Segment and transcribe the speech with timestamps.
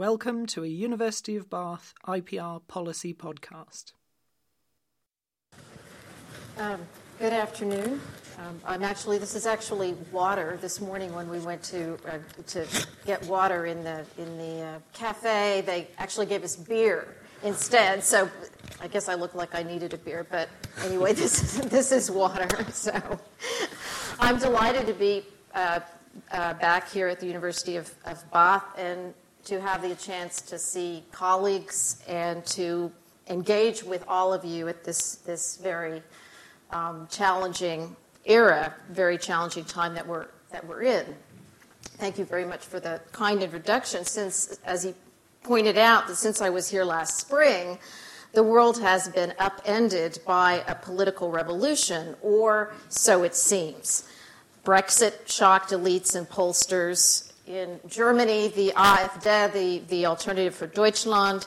[0.00, 3.92] Welcome to a University of Bath IPR policy podcast.
[6.56, 6.80] Um,
[7.18, 8.00] good afternoon.
[8.38, 9.18] Um, I'm actually.
[9.18, 10.58] This is actually water.
[10.62, 12.16] This morning, when we went to uh,
[12.46, 12.66] to
[13.04, 18.02] get water in the in the uh, cafe, they actually gave us beer instead.
[18.02, 18.30] So,
[18.80, 20.26] I guess I look like I needed a beer.
[20.30, 20.48] But
[20.82, 22.48] anyway, this is this is water.
[22.72, 23.20] So,
[24.18, 25.80] I'm delighted to be uh,
[26.32, 29.12] uh back here at the University of, of Bath and
[29.44, 32.92] to have the chance to see colleagues and to
[33.28, 36.02] engage with all of you at this, this very
[36.70, 41.06] um, challenging era, very challenging time that we're, that we're in.
[41.82, 44.04] Thank you very much for the kind introduction.
[44.04, 44.94] Since, as he
[45.42, 47.78] pointed out, that since I was here last spring,
[48.32, 54.08] the world has been upended by a political revolution, or so it seems.
[54.64, 61.46] Brexit shocked elites and pollsters in Germany, the AfD, the, the Alternative for Deutschland,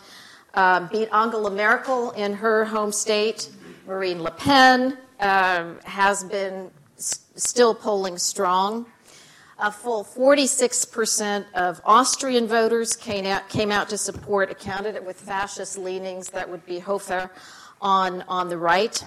[0.53, 3.50] um, beat Angela Merkel in her home state.
[3.88, 8.86] Marine Le Pen um, has been s- still polling strong.
[9.59, 15.17] A full 46% of Austrian voters came out, came out to support a candidate with
[15.17, 17.30] fascist leanings that would be Hofer
[17.81, 19.03] on, on the right.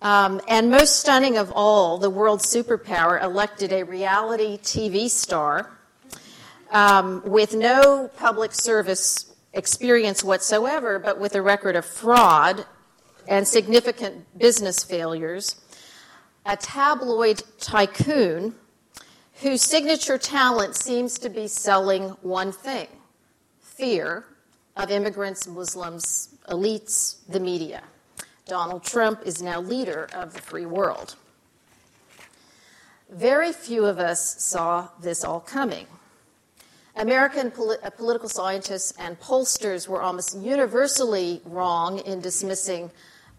[0.00, 5.70] Um, and most stunning of all, the world superpower elected a reality TV star
[6.70, 12.64] um, with no public service experience whatsoever, but with a record of fraud
[13.26, 15.56] and significant business failures,
[16.46, 18.54] a tabloid tycoon
[19.42, 22.88] whose signature talent seems to be selling one thing
[23.60, 24.24] fear
[24.76, 27.82] of immigrants, Muslims, elites, the media.
[28.48, 31.14] Donald Trump is now leader of the free world.
[33.10, 35.86] Very few of us saw this all coming.
[36.96, 42.90] American polit- uh, political scientists and pollsters were almost universally wrong in dismissing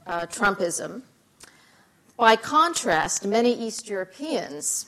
[0.08, 1.02] uh, Trumpism.
[2.16, 4.86] By contrast, many East Europeans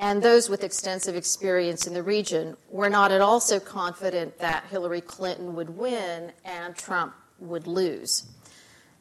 [0.00, 4.64] and those with extensive experience in the region were not at all so confident that
[4.70, 8.26] Hillary Clinton would win and Trump would lose.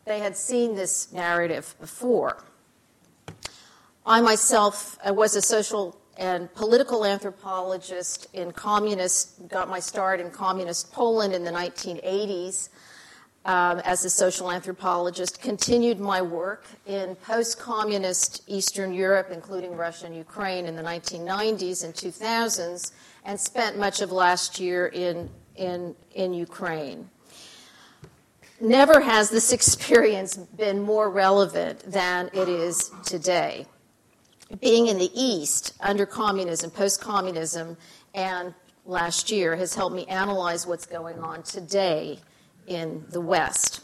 [0.07, 2.37] They had seen this narrative before.
[4.05, 10.93] I myself was a social and political anthropologist in communist, got my start in communist
[10.93, 12.69] Poland in the 1980s
[13.43, 20.05] um, as a social anthropologist, continued my work in post communist Eastern Europe, including Russia
[20.05, 22.93] and Ukraine, in the 1990s and 2000s,
[23.25, 27.09] and spent much of last year in, in, in Ukraine.
[28.59, 33.67] Never has this experience been more relevant than it is today.
[34.61, 37.77] Being in the East under communism, post communism,
[38.15, 42.19] and last year has helped me analyze what's going on today
[42.65, 43.81] in the West.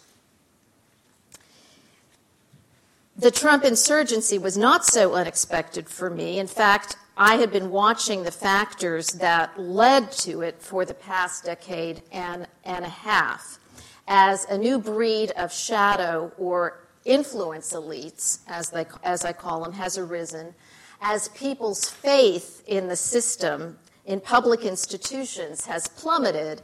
[3.16, 6.40] The Trump insurgency was not so unexpected for me.
[6.40, 11.44] In fact, I had been watching the factors that led to it for the past
[11.44, 13.59] decade and, and a half
[14.08, 19.74] as a new breed of shadow or influence elites, as, they, as I call them,
[19.74, 20.53] has arisen,
[21.02, 26.62] as people's faith in the system, in public institutions, has plummeted,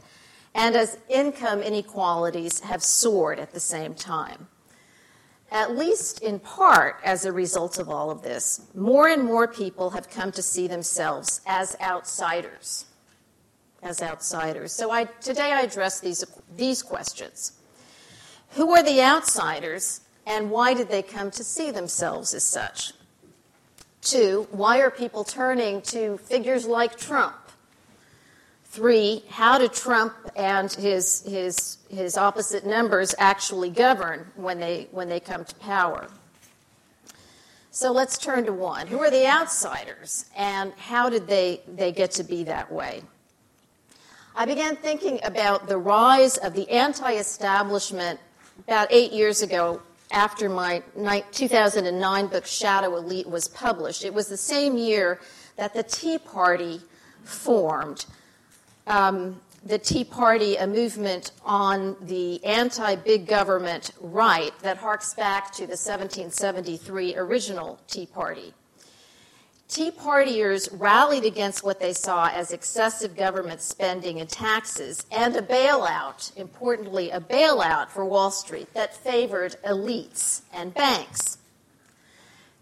[0.54, 4.48] and as income inequalities have soared at the same time.
[5.52, 9.90] At least in part as a result of all of this, more and more people
[9.90, 12.86] have come to see themselves as outsiders
[13.82, 14.72] as outsiders.
[14.72, 16.24] So I, today I address these,
[16.56, 17.52] these questions.
[18.50, 22.92] Who are the outsiders and why did they come to see themselves as such?
[24.02, 27.36] Two, why are people turning to figures like Trump?
[28.64, 35.08] Three, how do Trump and his, his, his opposite numbers actually govern when they, when
[35.08, 36.08] they come to power?
[37.72, 38.86] So let's turn to one.
[38.86, 43.02] Who are the outsiders and how did they, they get to be that way?
[44.34, 48.20] I began thinking about the rise of the anti establishment
[48.66, 49.82] about eight years ago
[50.12, 50.82] after my
[51.32, 54.04] 2009 book Shadow Elite was published.
[54.04, 55.20] It was the same year
[55.56, 56.80] that the Tea Party
[57.24, 58.06] formed.
[58.86, 65.52] Um, the Tea Party, a movement on the anti big government right that harks back
[65.52, 68.54] to the 1773 original Tea Party.
[69.70, 75.42] Tea Partiers rallied against what they saw as excessive government spending and taxes and a
[75.42, 81.38] bailout, importantly, a bailout for Wall Street that favored elites and banks.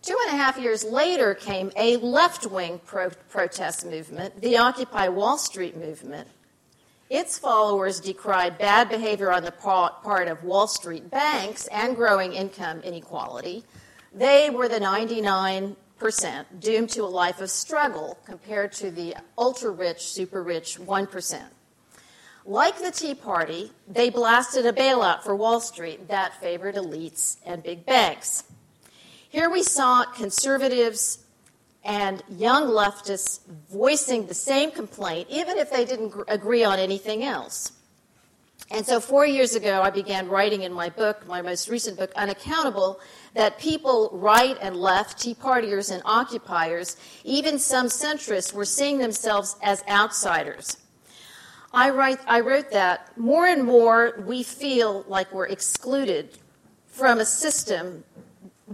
[0.02, 5.08] Two and a half years later came a left wing pro- protest movement, the Occupy
[5.08, 6.28] Wall Street movement,
[7.08, 12.81] Its followers decried bad behavior on the part of Wall Street banks and growing income
[12.82, 13.64] inequality.
[14.12, 15.75] They were the 99%
[16.60, 21.42] doomed to a life of struggle compared to the ultra rich, super rich 1%.
[22.44, 27.62] Like the Tea Party, they blasted a bailout for Wall Street that favored elites and
[27.62, 28.44] big banks.
[29.28, 31.18] Here we saw conservatives
[31.84, 33.40] and young leftists
[33.70, 37.72] voicing the same complaint, even if they didn't agree on anything else.
[38.70, 42.12] And so, four years ago, I began writing in my book, my most recent book,
[42.16, 43.00] Unaccountable,
[43.34, 49.56] that people, right and left, Tea Partiers and occupiers, even some centrists, were seeing themselves
[49.62, 50.78] as outsiders
[51.72, 56.38] I, write, I wrote that more and more we feel like we're excluded
[56.86, 58.04] from a system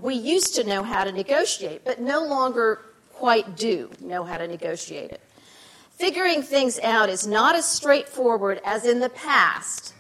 [0.01, 2.81] we used to know how to negotiate, but no longer
[3.13, 5.21] quite do know how to negotiate it.
[5.91, 9.95] Figuring things out is not as straightforward as in the past,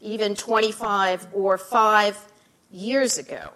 [0.00, 2.32] even 25 or 5
[2.70, 3.50] years ago.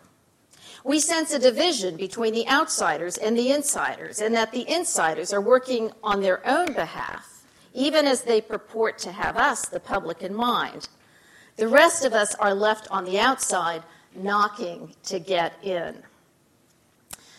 [0.84, 5.40] We sense a division between the outsiders and the insiders, and that the insiders are
[5.40, 7.30] working on their own behalf
[7.74, 10.88] even as they purport to have us, the public, in mind.
[11.56, 13.82] The rest of us are left on the outside,
[14.14, 16.02] knocking to get in.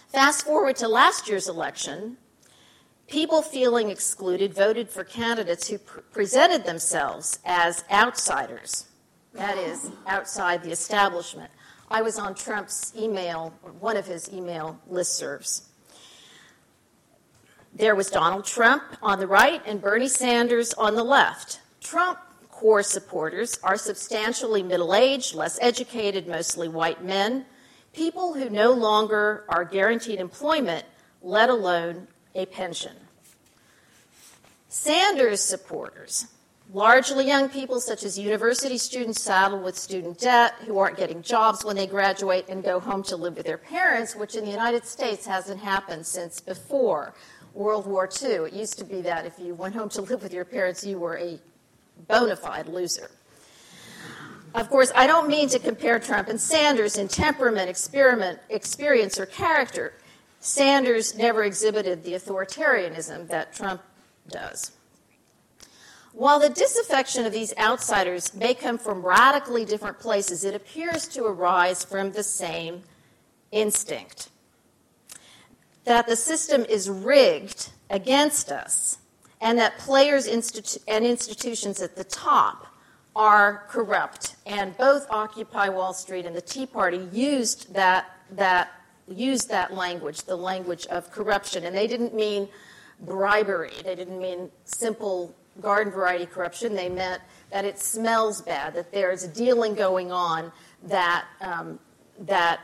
[0.08, 2.18] Fast forward to last year's election,
[3.08, 8.86] people feeling excluded voted for candidates who pr- presented themselves as outsiders,
[9.34, 11.52] that is, outside the establishment.
[11.92, 15.64] I was on Trump's email, one of his email listservs.
[17.74, 21.60] There was Donald Trump on the right and Bernie Sanders on the left.
[21.82, 22.18] Trump
[22.50, 27.46] core supporters are substantially middle aged, less educated, mostly white men,
[27.92, 30.86] people who no longer are guaranteed employment,
[31.22, 32.96] let alone a pension.
[34.70, 36.28] Sanders supporters,
[36.74, 41.66] largely young people such as university students saddled with student debt who aren't getting jobs
[41.66, 44.86] when they graduate and go home to live with their parents, which in the United
[44.86, 47.14] States hasn't happened since before
[47.54, 48.48] World War II.
[48.48, 50.98] It used to be that if you went home to live with your parents, you
[50.98, 51.40] were a
[52.08, 53.12] bona fide loser.
[54.54, 59.26] Of course, I don't mean to compare Trump and Sanders in temperament, experiment, experience, or
[59.26, 59.94] character.
[60.40, 63.82] Sanders never exhibited the authoritarianism that Trump
[64.30, 64.72] does.
[66.14, 71.26] While the disaffection of these outsiders may come from radically different places, it appears to
[71.26, 72.84] arise from the same
[73.52, 74.30] instinct
[75.86, 79.00] that the system is rigged against us
[79.40, 82.68] and that players institu- and institutions at the top
[83.16, 84.36] are corrupt.
[84.46, 88.70] And both Occupy Wall Street and the Tea Party used that, that,
[89.08, 91.66] used that language, the language of corruption.
[91.66, 92.48] And they didn't mean
[93.02, 96.76] bribery, they didn't mean simple garden variety corruption.
[96.76, 97.22] They meant
[97.52, 100.52] that it smells bad, that there's a dealing going on
[100.84, 101.80] that, um,
[102.20, 102.62] that,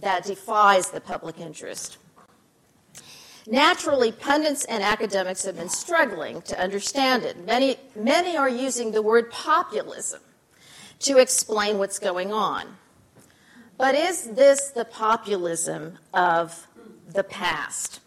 [0.00, 1.98] that defies the public interest.
[3.46, 7.44] Naturally, pundits and academics have been struggling to understand it.
[7.44, 10.22] Many, many are using the word populism
[11.00, 12.78] to explain what's going on.
[13.76, 16.66] But is this the populism of
[17.08, 18.00] the past?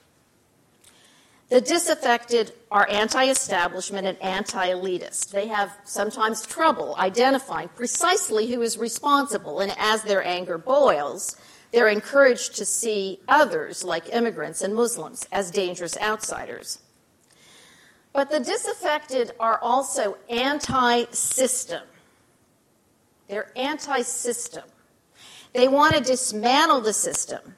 [1.50, 5.32] The disaffected are anti establishment and anti elitist.
[5.32, 11.38] They have sometimes trouble identifying precisely who is responsible, and as their anger boils,
[11.71, 16.80] they're encouraged to see others, like immigrants and Muslims, as dangerous outsiders.
[18.12, 21.83] But the disaffected are also anti system.
[23.30, 24.64] They're anti system.
[25.54, 27.56] They want to dismantle the system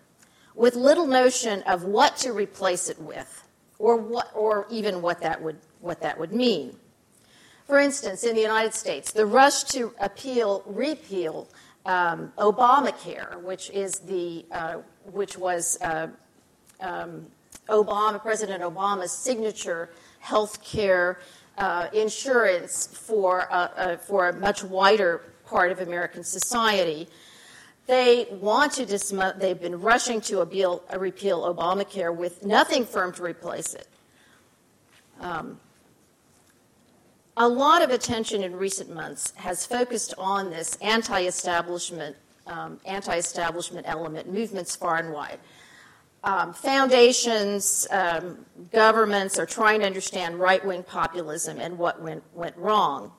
[0.54, 3.49] with little notion of what to replace it with
[3.80, 6.76] or, what, or even what that, would, what that would mean.
[7.66, 11.48] For instance, in the United States, the rush to appeal, repeal
[11.86, 14.78] um, Obamacare, which is the uh,
[15.12, 16.08] which was uh,
[16.82, 17.26] um,
[17.68, 21.20] Obama, President Obama's signature health care
[21.58, 23.48] uh, insurance for
[24.06, 27.08] for a much wider part of American society.
[27.90, 33.24] They want to dism- they've been rushing to appeal, repeal Obamacare with nothing firm to
[33.24, 33.88] replace it.
[35.20, 35.60] Um,
[37.36, 42.16] a lot of attention in recent months has focused on this anti-establishment,
[42.46, 45.40] um, anti-establishment element, movements far and wide.
[46.24, 53.14] Um, foundations, um, governments are trying to understand right-wing populism and what went, went wrong.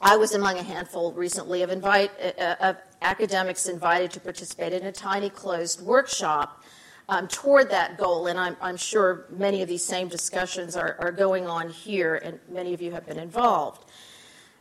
[0.00, 4.72] I was among a handful recently of, invite, uh, uh of academics invited to participate
[4.72, 6.62] in a tiny closed workshop
[7.08, 11.12] um, toward that goal, and I'm, I'm, sure many of these same discussions are, are
[11.12, 13.84] going on here, and many of you have been involved.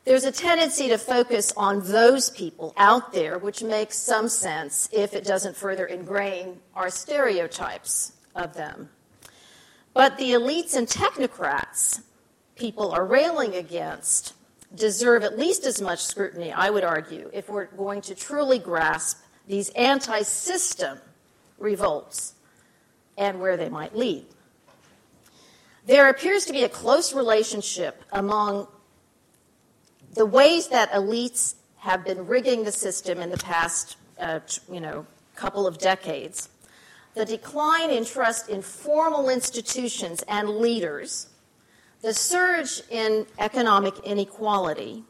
[0.04, 5.16] There's a tendency to focus on those people out there, which makes some sense if
[5.16, 8.90] it doesn't further ingrain our stereotypes of them.
[9.96, 12.04] But the elites and technocrats
[12.56, 14.34] people are railing against
[14.76, 19.20] deserve at least as much scrutiny, I would argue, if we're going to truly grasp
[19.48, 21.00] these anti system
[21.58, 22.34] revolts
[23.18, 24.26] and where they might lead.
[25.86, 28.68] There appears to be a close relationship among
[30.14, 34.40] the ways that elites have been rigging the system in the past, uh,
[34.72, 35.06] you know,
[35.36, 36.50] couple of decades,
[37.14, 41.28] the decline in trust in formal institutions and leaders,
[42.06, 45.04] the surge in economic inequality,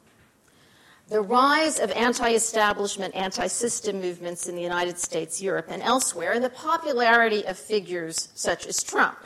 [1.09, 6.31] the rise of anti establishment, anti system movements in the United States, Europe, and elsewhere,
[6.31, 9.17] and the popularity of figures such as Trump.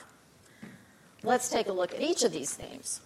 [1.21, 3.01] Let's take a look at each of these themes.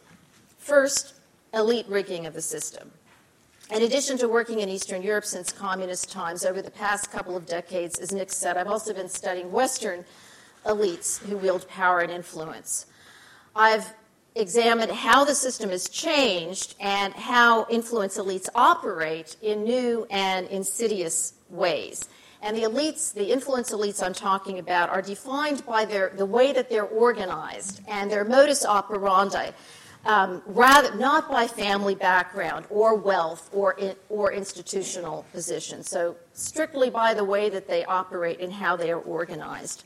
[0.60, 1.16] First,
[1.54, 2.90] elite rigging of the system.
[3.70, 7.46] In addition to working in Eastern Europe since communist times over the past couple of
[7.46, 10.06] decades, as Nick said, I've also been studying Western
[10.66, 12.86] elites who wield power and influence.
[13.56, 13.94] I've
[14.36, 21.34] examined how the system has changed and how influence elites operate in new and insidious
[21.50, 22.10] ways.
[22.42, 26.52] And the elites, the influence elites I'm talking about, are defined by their, the way
[26.52, 29.52] that they're organized and their modus operandi
[30.06, 35.84] um, rather not by family background or wealth or, in, or institutional position.
[35.84, 39.86] So strictly by the way that they operate and how they are organized.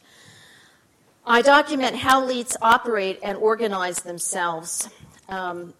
[1.27, 4.89] I document how elites operate and organize themselves
[5.27, 5.73] um,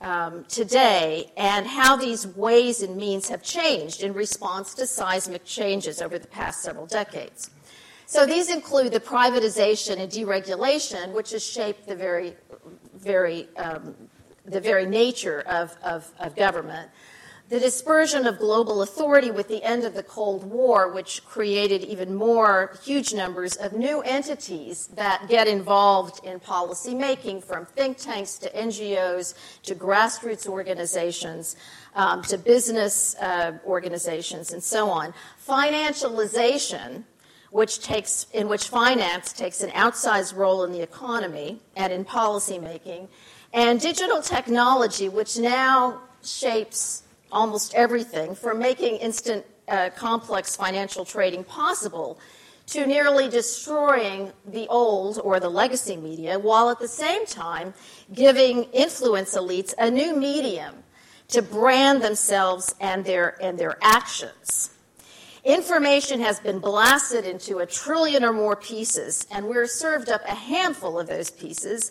[0.00, 6.02] um, today and how these ways and means have changed in response to seismic changes
[6.02, 7.50] over the past several decades.
[8.06, 12.34] So these include the privatization and deregulation, which has shaped the very
[13.02, 13.94] very, um,
[14.44, 16.90] the very nature of, of, of government.
[17.52, 22.14] The dispersion of global authority with the end of the Cold War, which created even
[22.14, 28.38] more huge numbers of new entities that get involved in policy making, from think tanks
[28.38, 31.56] to NGOs to grassroots organizations
[31.94, 35.12] um, to business uh, organizations and so on.
[35.46, 37.04] Financialization,
[37.50, 43.08] which takes, in which finance takes an outsized role in the economy and in policymaking,
[43.52, 51.44] and digital technology, which now shapes almost everything from making instant uh, complex financial trading
[51.44, 52.18] possible
[52.66, 57.74] to nearly destroying the old or the legacy media, while at the same time
[58.14, 60.74] giving influence elites a new medium
[61.28, 64.70] to brand themselves and their, and their actions.
[65.44, 70.34] Information has been blasted into a trillion or more pieces, and we're served up a
[70.34, 71.90] handful of those pieces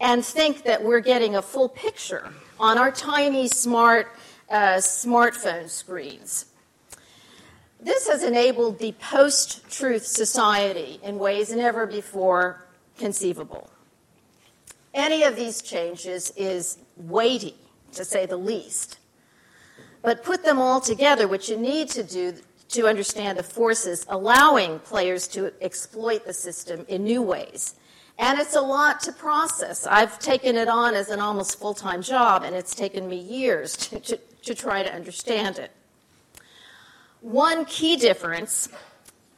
[0.00, 4.08] and think that we're getting a full picture on our tiny smart
[4.50, 6.46] uh, smartphone screens.
[7.80, 12.66] This has enabled the post truth society in ways never before
[12.98, 13.70] conceivable.
[14.92, 17.54] Any of these changes is weighty,
[17.92, 18.98] to say the least.
[20.02, 22.34] But put them all together, what you need to do
[22.70, 27.74] to understand the forces allowing players to exploit the system in new ways.
[28.18, 29.86] And it's a lot to process.
[29.86, 33.76] I've taken it on as an almost full time job, and it's taken me years
[33.88, 35.70] to, to, to, try to understand it.
[37.20, 38.68] One key difference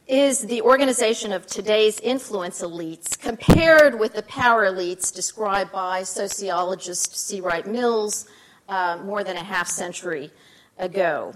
[0.07, 7.15] is the organization of today's influence elites compared with the power elites described by sociologist
[7.15, 7.41] C.
[7.41, 8.27] Wright Mills
[8.67, 10.31] uh, more than a half century
[10.77, 11.33] ago.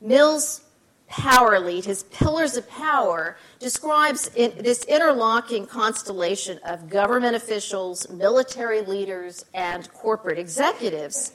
[0.00, 0.62] Mills
[1.08, 9.44] power elite, his pillars of power, describes this interlocking constellation of government officials, military leaders,
[9.54, 11.32] and corporate executives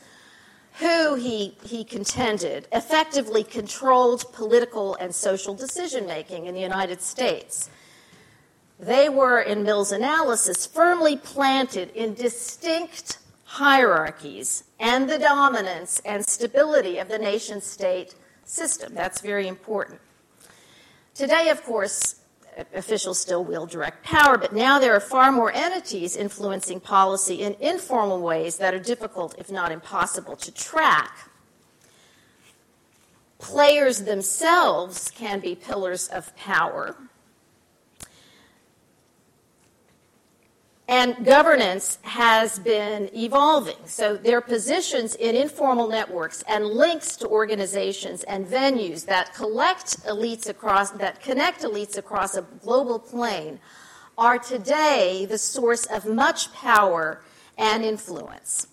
[0.80, 7.70] who he, he contended effectively controlled political and social decision making in the United States.
[8.80, 16.98] They were, in Mill's analysis, firmly planted in distinct hierarchies and the dominance and stability
[16.98, 18.94] of the nation state system.
[18.96, 20.02] That's very important.
[21.14, 22.16] Today, of course,
[22.74, 27.56] officials still wield direct power, but now there are far more entities influencing policy in
[27.60, 31.30] informal ways that are difficult, if not impossible, to track.
[33.40, 36.96] Players themselves can be pillars of power.
[40.88, 43.78] And governance has been evolving.
[43.86, 50.50] So their positions in informal networks and links to organizations and venues that collect elites
[50.50, 53.60] across that connect elites across a global plane
[54.18, 57.22] are today the source of much power
[57.58, 58.68] and influence.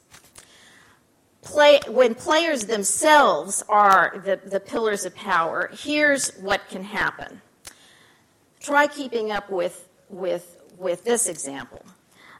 [1.42, 7.40] Play, when players themselves are the, the pillars of power, here's what can happen.
[8.60, 11.82] Try keeping up with, with, with this example.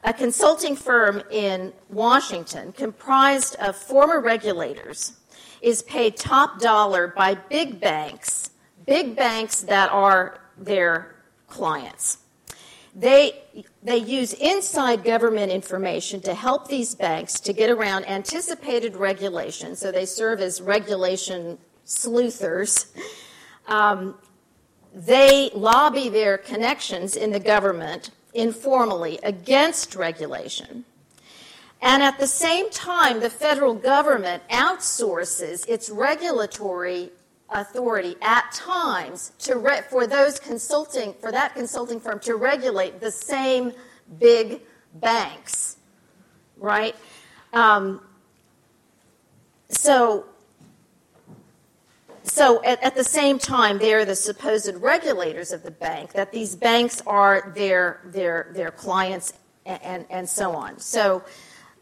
[0.02, 5.18] A consulting firm in Washington, comprised of former regulators,
[5.60, 8.50] is paid top dollar by big banks,
[8.86, 11.16] big banks that are their
[11.48, 12.18] clients.
[12.94, 13.42] They,
[13.82, 19.92] they use inside government information to help these banks to get around anticipated regulation, so
[19.92, 22.86] they serve as regulation sleuthers.
[23.68, 24.16] Um,
[24.94, 30.84] they lobby their connections in the government informally against regulation.
[31.82, 37.10] And at the same time, the federal government outsources its regulatory
[37.48, 43.10] authority at times to re- for those consulting for that consulting firm to regulate the
[43.10, 43.72] same
[44.18, 44.60] big
[44.94, 45.76] banks,
[46.56, 46.94] right?
[47.52, 48.00] Um,
[49.68, 50.26] so
[52.22, 56.54] so at, at, the same time, they're the supposed regulators of the bank, that these
[56.54, 59.32] banks are their, their, their clients
[59.66, 60.78] and, and, and so on.
[60.78, 61.24] So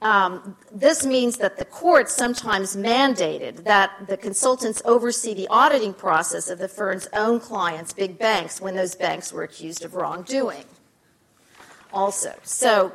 [0.01, 6.49] um, this means that the court sometimes mandated that the consultants oversee the auditing process
[6.49, 10.65] of the firm's own clients, big banks, when those banks were accused of wrongdoing.
[11.93, 12.93] Also, so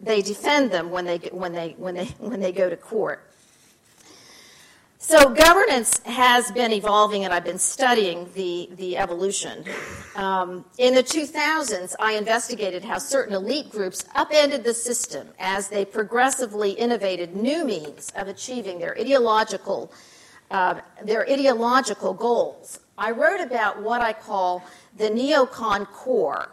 [0.00, 3.31] they defend them when they, when they, when they, when they go to court.
[5.04, 9.64] So governance has been evolving, and I've been studying the, the evolution.
[10.14, 15.84] Um, in the 2000s, I investigated how certain elite groups upended the system as they
[15.84, 19.92] progressively innovated new means of achieving their ideological,
[20.52, 22.78] uh, their ideological goals.
[22.96, 24.62] I wrote about what I call
[24.96, 26.52] the neocon core,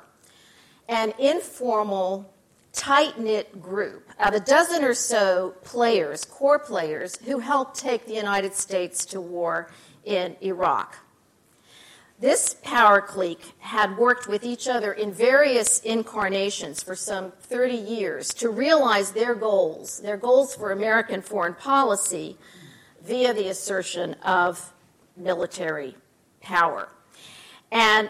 [0.87, 2.33] an informal
[2.73, 8.13] tight knit group of a dozen or so players, core players, who helped take the
[8.13, 9.71] United States to war
[10.05, 10.97] in Iraq.
[12.19, 18.33] This power clique had worked with each other in various incarnations for some 30 years
[18.35, 22.37] to realize their goals, their goals for American foreign policy
[23.01, 24.73] via the assertion of
[25.15, 25.95] military
[26.41, 26.89] power.
[27.71, 28.09] And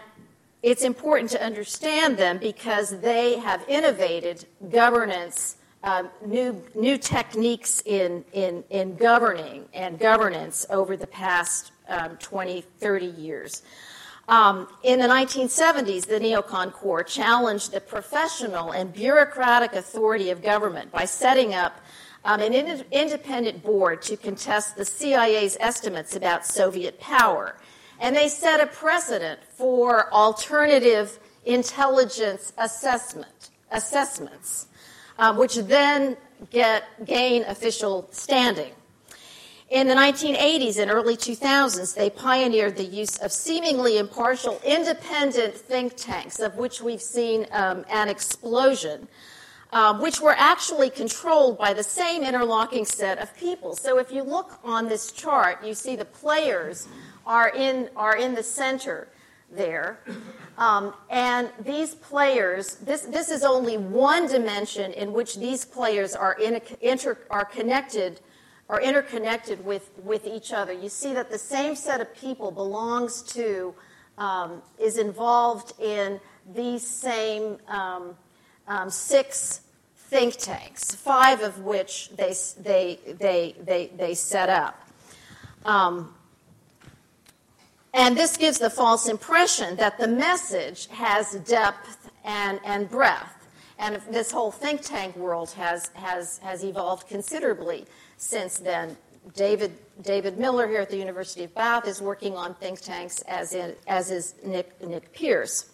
[0.61, 8.25] it's important to understand them because they have innovated governance, um, new, new techniques in,
[8.33, 13.63] in, in governing and governance over the past um, 20, 30 years.
[14.27, 20.91] Um, in the 1970s, the Neocon core challenged the professional and bureaucratic authority of government
[20.91, 21.79] by setting up
[22.25, 27.55] um, an in- independent board to contest the CIA's estimates about Soviet power
[27.99, 34.67] and they set a precedent for alternative intelligence assessment assessments,
[35.17, 36.17] uh, which then
[36.49, 38.71] get gain official standing.
[39.69, 45.95] In the 1980s and early 2000s, they pioneered the use of seemingly impartial, independent think
[45.95, 49.07] tanks, of which we've seen um, an explosion,
[49.71, 53.75] um, which were actually controlled by the same interlocking set of people.
[53.75, 56.87] So if you look on this chart, you see the players
[57.29, 59.07] are in, are in the center
[59.51, 59.99] there.
[60.57, 66.33] Um, and these players, this, this is only one dimension in which these players are,
[66.33, 68.19] in, inter, are connected,
[68.67, 70.73] are interconnected with, with each other.
[70.73, 73.75] You see that the same set of people belongs to,
[74.17, 76.19] um, is involved in
[76.53, 78.17] these same um,
[78.67, 79.61] um six
[79.95, 84.89] think tanks, five of which they, they, they, they, they set up.
[87.93, 93.47] And this gives the false impression that the message has depth and, and breadth.
[93.79, 97.85] And this whole think tank world has, has, has evolved considerably
[98.17, 98.97] since then.
[99.35, 103.53] David, David Miller here at the University of Bath is working on think tanks, as,
[103.53, 105.68] in, as is Nick, Nick Pearce.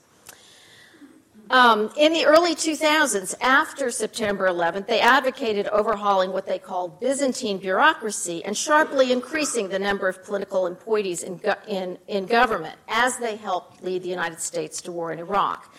[1.52, 7.60] Um, in the early 2000s, after September 11th, they advocated overhauling what they called Byzantine
[7.60, 13.36] bureaucracy and sharply increasing the number of political appointees in, in, in government as they
[13.36, 15.72] helped lead the United States to war in Iraq.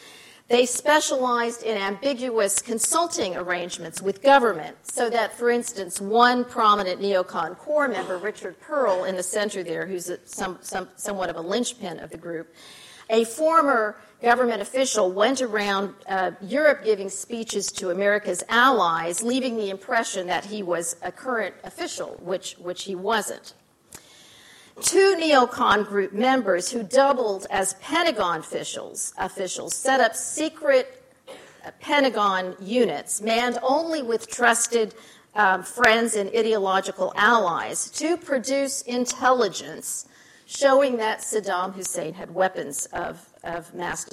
[0.48, 7.58] They specialized in ambiguous consulting arrangements with government, so that, for instance, one prominent neocon
[7.58, 11.40] core member, Richard Perle, in the center there, who's a, some, some, somewhat of a
[11.40, 12.54] linchpin of the group,
[13.10, 19.70] a former government official went around uh, Europe giving speeches to America's allies, leaving the
[19.70, 23.54] impression that he was a current official, which, which he wasn't.
[24.82, 31.02] Two neocon group members who doubled as Pentagon officials, officials set up secret
[31.64, 34.94] uh, Pentagon units manned only with trusted
[35.34, 40.06] um, friends and ideological allies to produce intelligence
[40.46, 44.04] showing that Saddam Hussein had weapons of, of mass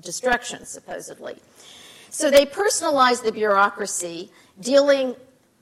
[0.00, 1.36] destruction, supposedly.
[2.10, 5.16] So they personalized the bureaucracy, dealing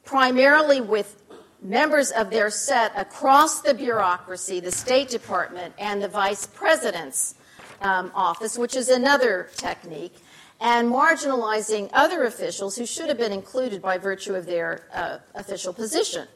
[0.04, 1.22] primarily with
[1.62, 7.35] members of their set across the bureaucracy, the State Department, and the Vice President's
[7.83, 10.16] um, office, which is another technique,
[10.61, 15.72] and marginalizing other officials who should have been included by virtue of their uh, official
[15.72, 16.26] position.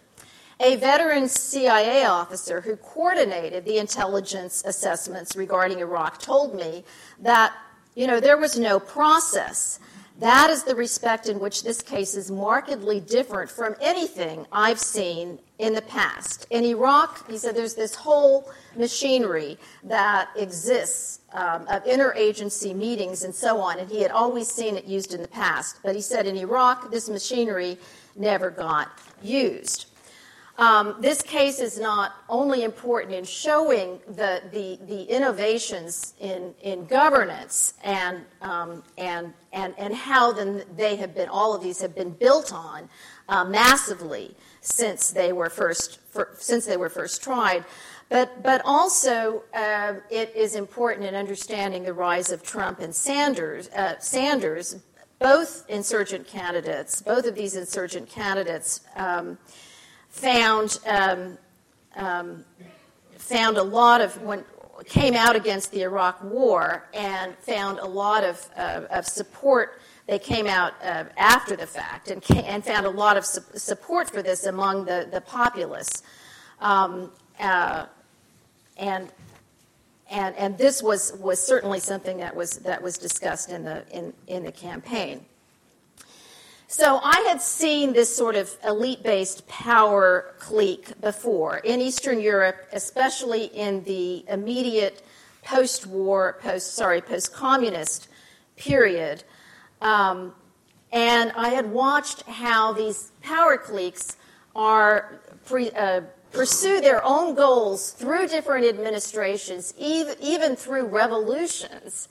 [0.60, 6.84] A veteran CIA officer who coordinated the intelligence assessments regarding Iraq told me
[7.20, 7.52] that,
[7.94, 9.80] you know, there was no process.
[10.20, 15.40] That is the respect in which this case is markedly different from anything I've seen
[15.58, 16.46] in the past.
[16.50, 23.34] In Iraq, he said there's this whole machinery that exists um, of interagency meetings and
[23.34, 25.78] so on, and he had always seen it used in the past.
[25.82, 27.76] But he said in Iraq, this machinery
[28.14, 29.86] never got used.
[30.56, 36.86] Um, this case is not only important in showing the, the, the innovations in, in
[36.86, 41.94] governance and, um, and, and, and how then they have been, all of these have
[41.94, 42.88] been built on
[43.28, 47.64] uh, massively since they were first, for, since they were first tried.
[48.08, 53.68] But, but also, uh, it is important in understanding the rise of Trump and Sanders,
[53.70, 54.76] uh, Sanders
[55.18, 58.82] both insurgent candidates, both of these insurgent candidates.
[58.94, 59.38] Um,
[60.14, 61.36] found um,
[61.96, 62.44] um,
[63.18, 64.44] found a lot of when
[64.84, 69.80] came out against the Iraq War and found a lot of, uh, of support.
[70.06, 73.40] They came out uh, after the fact and, came, and found a lot of su-
[73.54, 76.02] support for this among the, the populace.
[76.60, 77.86] Um, uh,
[78.76, 79.10] and,
[80.10, 84.12] and, and this was, was certainly something that was, that was discussed in the, in,
[84.26, 85.24] in the campaign.
[86.76, 92.56] So I had seen this sort of elite based power clique before in Eastern Europe,
[92.72, 95.04] especially in the immediate
[95.44, 98.08] post war, post, sorry, post communist
[98.56, 99.22] period.
[99.80, 100.34] Um,
[100.90, 104.16] and I had watched how these power cliques
[104.56, 106.00] are pre, uh,
[106.32, 112.08] pursue their own goals through different administrations, even, even through revolutions.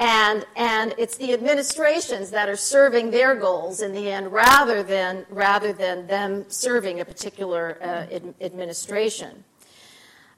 [0.00, 5.26] And, and it's the administrations that are serving their goals in the end rather than,
[5.28, 9.44] rather than them serving a particular uh, ad- administration.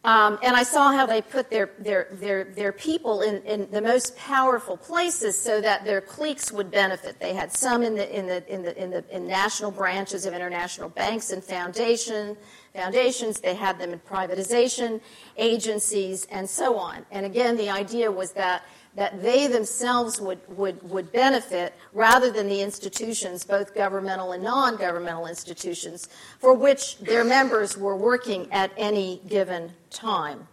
[0.05, 3.81] Um, and I saw how they put their, their, their, their people in, in the
[3.81, 7.21] most powerful places so that their cliques would benefit.
[7.21, 10.35] They had some in the, in the, in the, in the in national branches of
[10.35, 12.37] international banks and foundation,
[12.75, 13.39] foundations.
[13.39, 15.01] They had them in privatization
[15.37, 17.07] agencies and so on.
[17.13, 22.49] And again, the idea was that that they themselves would, would, would benefit rather than
[22.49, 28.71] the institutions, both governmental and non governmental institutions, for which their members were working at
[28.77, 30.47] any given time.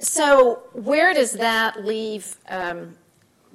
[0.00, 2.96] So, where does that leave um,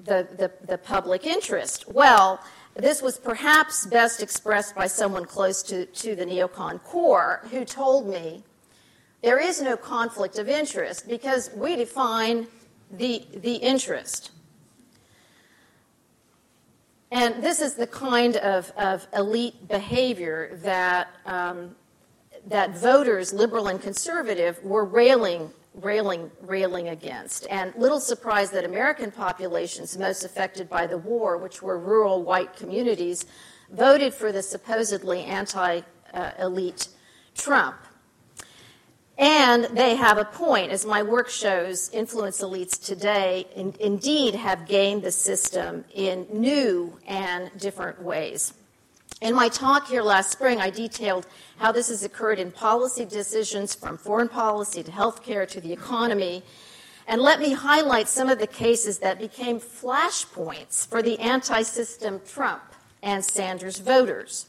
[0.03, 1.87] the, the, the public interest?
[1.87, 2.39] Well,
[2.75, 8.07] this was perhaps best expressed by someone close to, to the neocon core who told
[8.07, 8.43] me
[9.21, 12.47] there is no conflict of interest because we define
[12.91, 14.31] the, the interest.
[17.11, 21.75] And this is the kind of, of elite behavior that, um,
[22.47, 27.47] that voters, liberal and conservative, were railing, railing, railing against.
[27.49, 32.55] And little surprise that American populations most affected by the war, which were rural white
[32.55, 33.25] communities,
[33.71, 35.81] voted for the supposedly anti
[36.39, 36.89] elite
[37.35, 37.77] Trump.
[39.17, 40.71] And they have a point.
[40.71, 46.97] As my work shows, influence elites today in, indeed have gained the system in new
[47.07, 48.53] and different ways.
[49.21, 51.25] In my talk here last spring, I detailed
[51.57, 56.43] how this has occurred in policy decisions from foreign policy to healthcare to the economy.
[57.07, 62.19] And let me highlight some of the cases that became flashpoints for the anti system
[62.27, 62.63] Trump
[63.01, 64.47] and Sanders voters.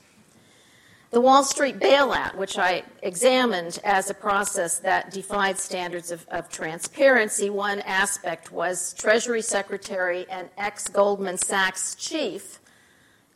[1.11, 6.49] The Wall Street bailout, which I examined as a process that defied standards of, of
[6.49, 12.59] transparency, one aspect was Treasury Secretary and ex Goldman Sachs chief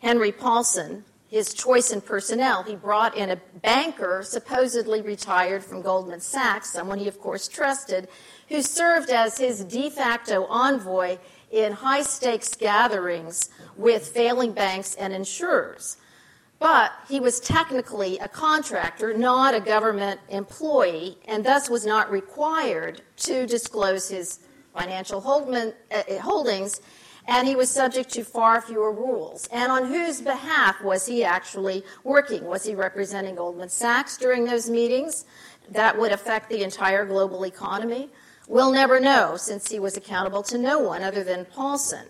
[0.00, 6.18] Henry Paulson his choice in personnel, he brought in a banker, supposedly retired from Goldman
[6.18, 8.08] Sachs, someone he, of course, trusted,
[8.48, 11.18] who served as his de facto envoy
[11.52, 15.98] in high stakes gatherings with failing banks and insurers.
[16.60, 23.02] But he was technically a contractor, not a government employee, and thus was not required
[23.18, 24.40] to disclose his
[24.72, 25.72] financial uh,
[26.20, 26.80] holdings
[27.26, 29.46] and he was subject to far fewer rules.
[29.52, 32.44] And on whose behalf was he actually working?
[32.44, 35.24] Was he representing Goldman Sachs during those meetings?
[35.70, 38.10] That would affect the entire global economy.
[38.48, 42.06] We'll never know since he was accountable to no one other than Paulson.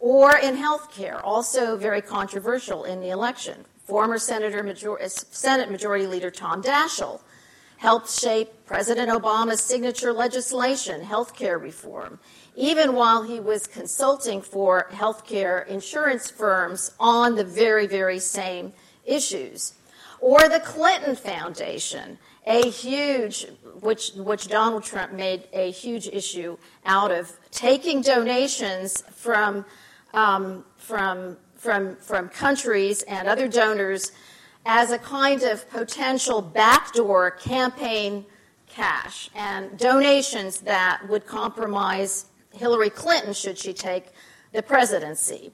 [0.00, 3.64] Or in health care, also very controversial in the election.
[3.84, 7.20] Former Senator Major- uh, Senate Majority Leader Tom Daschle
[7.76, 12.18] helped shape President Obama's signature legislation, health care reform
[12.56, 18.72] even while he was consulting for healthcare insurance firms on the very, very same
[19.04, 19.74] issues.
[20.20, 23.46] Or the Clinton Foundation, a huge,
[23.80, 29.64] which, which Donald Trump made a huge issue out of, taking donations from,
[30.14, 34.12] um, from, from, from countries and other donors
[34.66, 38.24] as a kind of potential backdoor campaign
[38.68, 44.06] cash and donations that would compromise Hillary Clinton should she take
[44.52, 45.52] the presidency.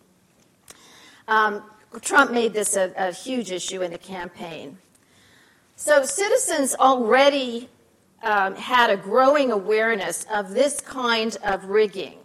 [1.28, 1.62] Um,
[2.00, 4.78] Trump made this a, a, huge issue in the campaign.
[5.76, 7.68] So citizens already
[8.22, 12.18] um, had a growing awareness of this kind of rigging.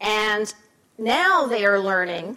[0.00, 0.52] And
[0.98, 2.36] now they are learning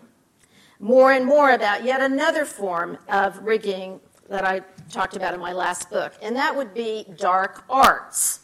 [0.80, 5.54] more and more about yet another form of rigging that I talked about in my
[5.54, 8.42] last book, and that would be dark arts.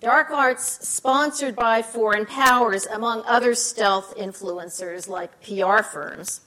[0.00, 6.42] Dark arts sponsored by foreign powers, among other stealth influencers like PR firms,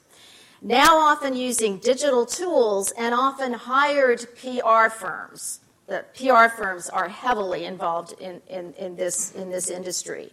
[0.61, 5.59] now often using digital tools and often hired PR firms.
[5.87, 10.31] The PR firms are heavily involved in, in, in this, in this industry.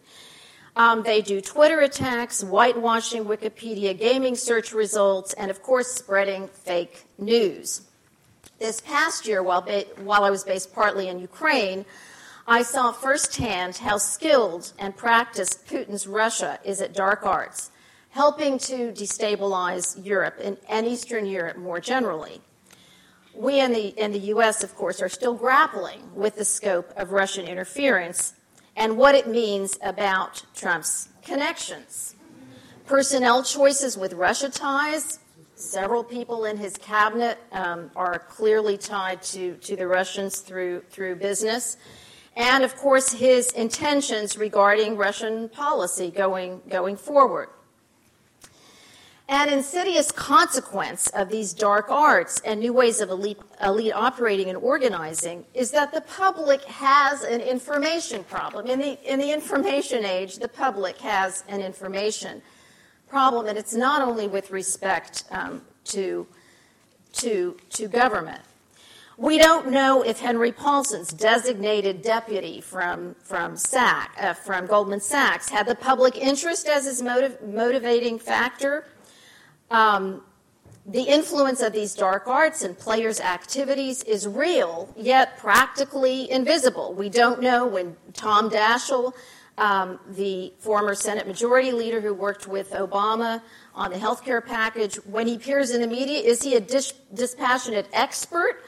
[0.78, 7.02] Um, they do Twitter attacks, whitewashing Wikipedia gaming search results, and of course, spreading fake
[7.18, 7.82] news.
[8.60, 11.84] This past year, while, ba- while I was based partly in Ukraine,
[12.46, 17.72] I saw firsthand how skilled and practiced Putin's Russia is at dark arts,
[18.10, 22.40] helping to destabilize Europe and, and Eastern Europe more generally.
[23.34, 27.10] We in the, in the U.S., of course, are still grappling with the scope of
[27.10, 28.34] Russian interference
[28.78, 32.14] and what it means about Trump's connections.
[32.86, 35.18] Personnel choices with Russia ties.
[35.54, 41.16] Several people in his cabinet um, are clearly tied to, to the Russians through, through
[41.16, 41.76] business
[42.38, 47.48] and of course his intentions regarding Russian policy going, going forward.
[49.30, 54.56] An insidious consequence of these dark arts and new ways of elite, elite, operating and
[54.56, 58.66] organizing is that the public has an information problem.
[58.66, 62.40] In the, in the information age, the public has an information
[63.06, 66.26] problem, and it's not only with respect um, to,
[67.12, 68.40] to, to government.
[69.18, 75.50] We don't know if Henry Paulson's designated deputy from, from, SAC, uh, from Goldman Sachs
[75.50, 78.86] had the public interest as his motiv- motivating factor.
[79.70, 80.22] Um,
[80.86, 86.94] the influence of these dark arts and players' activities is real, yet practically invisible.
[86.94, 89.12] We don't know when Tom Daschle,
[89.58, 93.42] um, the former Senate Majority Leader who worked with Obama
[93.74, 96.94] on the health care package, when he appears in the media, is he a dis-
[97.12, 98.62] dispassionate expert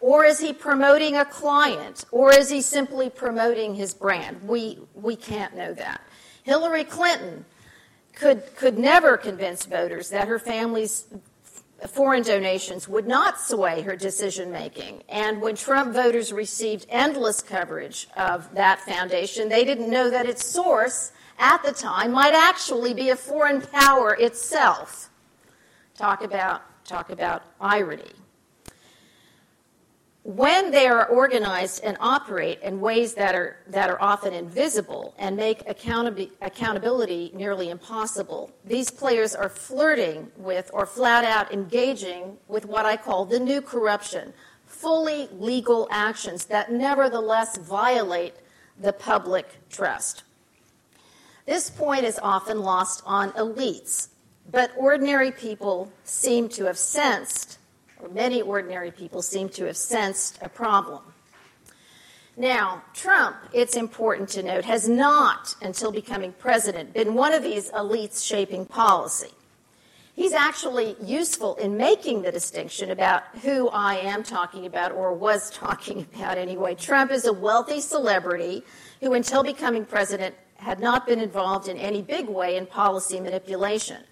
[0.00, 2.04] or is he promoting a client?
[2.10, 4.42] Or is he simply promoting his brand?
[4.42, 6.00] We, we can't know that.
[6.42, 7.44] Hillary Clinton
[8.14, 11.06] could, could never convince voters that her family's
[11.88, 15.02] foreign donations would not sway her decision making.
[15.08, 20.44] And when Trump voters received endless coverage of that foundation, they didn't know that its
[20.44, 25.08] source at the time might actually be a foreign power itself.
[25.96, 28.12] Talk about, talk about irony
[30.36, 35.36] when they are organized and operate in ways that are, that are often invisible and
[35.36, 42.64] make accountability, accountability nearly impossible, these players are flirting with or flat out engaging with
[42.64, 44.32] what I call the new corruption
[44.66, 48.34] fully legal actions that nevertheless violate
[48.78, 50.22] the public trust.
[51.44, 54.08] This point is often lost on elites,
[54.48, 57.58] but ordinary people seem to have sensed
[58.02, 61.02] or many ordinary people seem to have sensed a problem.
[62.36, 67.70] Now, Trump, it's important to note, has not, until becoming president, been one of these
[67.72, 69.32] elites shaping policy.
[70.14, 75.50] he's actually useful in making the distinction about who I am talking about or was
[75.50, 76.74] talking about anyway.
[76.74, 78.62] Trump is a wealthy celebrity
[79.00, 84.02] who, until becoming president, had not been involved in any big way in policy manipulation.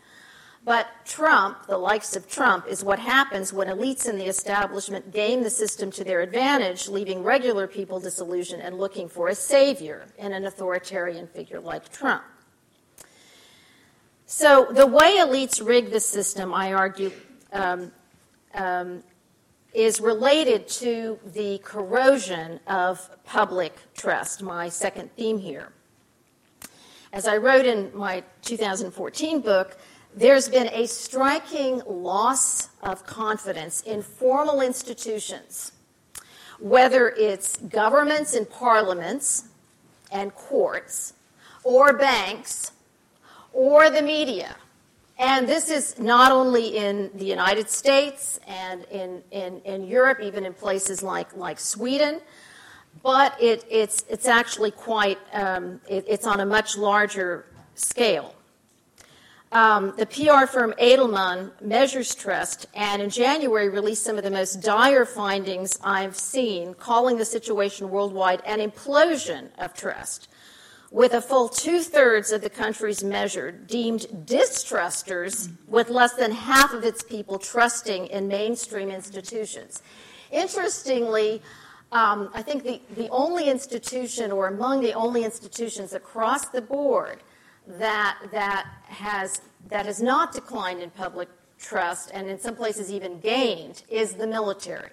[0.69, 5.43] But Trump, the likes of Trump, is what happens when elites in the establishment game
[5.43, 10.35] the system to their advantage, leaving regular people disillusioned and looking for a savior in
[10.35, 12.23] an authoritarian figure like Trump.
[14.27, 17.13] So, the way elites rig the system, I argue,
[17.55, 17.91] um,
[18.53, 19.03] um,
[19.73, 25.73] is related to the corrosion of public trust, my second theme here.
[27.11, 29.79] As I wrote in my 2014 book,
[30.19, 35.73] there's been a striking loss of confidence in formal institutions,
[36.59, 39.45] whether it's governments and parliaments
[40.11, 41.13] and courts,
[41.63, 42.73] or banks,
[43.53, 44.57] or the media.
[45.21, 50.45] And this is not only in the United States and in, in, in Europe, even
[50.45, 52.21] in places like, like Sweden,
[53.03, 58.35] but it, it's, it's actually quite, um, it, it's on a much larger scale.
[59.51, 64.61] Um, the PR firm Edelman measures trust, and in January released some of the most
[64.61, 70.29] dire findings I've seen, calling the situation worldwide an implosion of trust.
[70.91, 76.75] With a full two thirds of the countries measured deemed distrusters, with less than half
[76.75, 79.83] of its people trusting in mainstream institutions.
[80.31, 81.41] Interestingly,
[81.91, 87.23] um, I think the, the only institution, or among the only institutions across the board,
[87.69, 91.29] that, that, has, that has not declined in public
[91.59, 94.91] trust and in some places even gained is the military.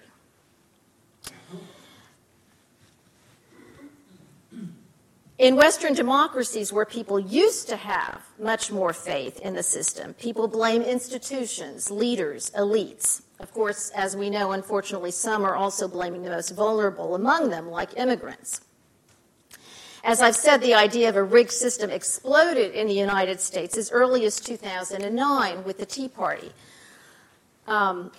[5.38, 10.48] In Western democracies, where people used to have much more faith in the system, people
[10.48, 13.20] blame institutions, leaders, elites.
[13.38, 17.70] Of course, as we know, unfortunately, some are also blaming the most vulnerable among them,
[17.70, 18.62] like immigrants.
[20.06, 23.90] As I've said, the idea of a rigged system exploded in the United States as
[23.90, 26.52] early as 2009 with the Tea Party.
[27.66, 28.12] Um,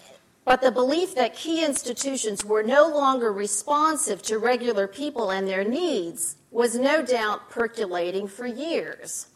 [0.43, 5.63] but the belief that key institutions were no longer responsive to regular people and their
[5.63, 9.27] needs was no doubt percolating for years.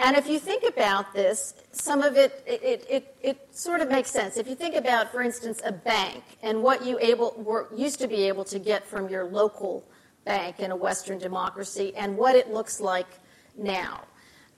[0.00, 4.10] And if you think about this, some of it, it, it, it, sort of makes
[4.10, 4.36] sense.
[4.36, 8.08] If you think about, for instance, a bank and what you able, were, used to
[8.08, 9.84] be able to get from your local
[10.28, 13.08] bank in a Western democracy and what it looks like
[13.56, 14.02] now.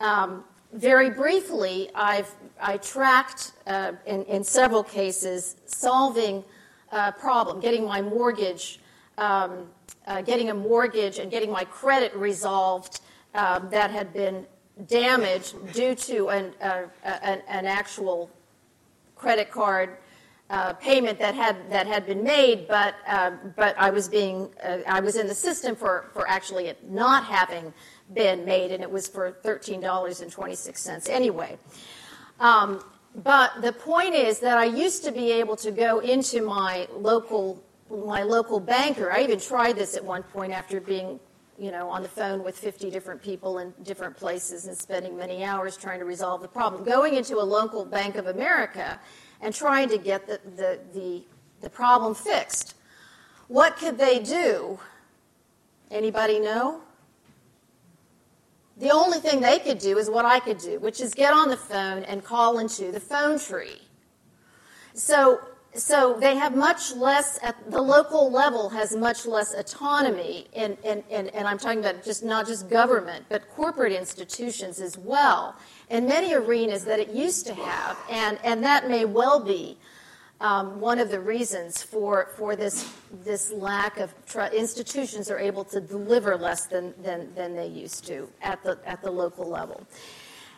[0.00, 6.44] Um, very briefly, I've I tracked uh, in, in, several cases solving
[6.90, 8.80] a problem, getting my mortgage,
[9.16, 9.52] um,
[10.06, 13.00] uh, getting a mortgage, and getting my credit resolved
[13.34, 14.46] um, that had been
[14.88, 18.28] damaged due to an, uh, an, an actual
[19.14, 19.96] credit card
[20.50, 24.78] uh, payment that had that had been made, but uh, but I was being uh,
[24.86, 27.72] I was in the system for for actually it not having
[28.12, 31.56] been made, and it was for thirteen dollars and twenty six cents anyway.
[32.40, 32.82] Um,
[33.14, 37.62] but the point is that I used to be able to go into my local
[37.88, 39.12] my local banker.
[39.12, 41.20] I even tried this at one point after being
[41.58, 45.44] you know on the phone with 50 different people in different places and spending many
[45.44, 46.82] hours trying to resolve the problem.
[46.82, 48.98] Going into a local Bank of America
[49.40, 51.22] and trying to get the, the, the,
[51.60, 52.74] the problem fixed.
[53.48, 54.78] What could they do?
[55.90, 56.82] Anybody know?
[58.76, 61.48] The only thing they could do is what I could do, which is get on
[61.48, 63.80] the phone and call into the phone tree.
[64.94, 65.40] So
[65.74, 71.02] so they have much less at the local level has much less autonomy in, in,
[71.10, 75.54] and i'm talking about just not just government but corporate institutions as well
[75.90, 79.76] in many arenas that it used to have and, and that may well be
[80.40, 82.90] um, one of the reasons for, for this,
[83.24, 84.14] this lack of
[84.54, 89.02] institutions are able to deliver less than, than, than they used to at the, at
[89.02, 89.86] the local level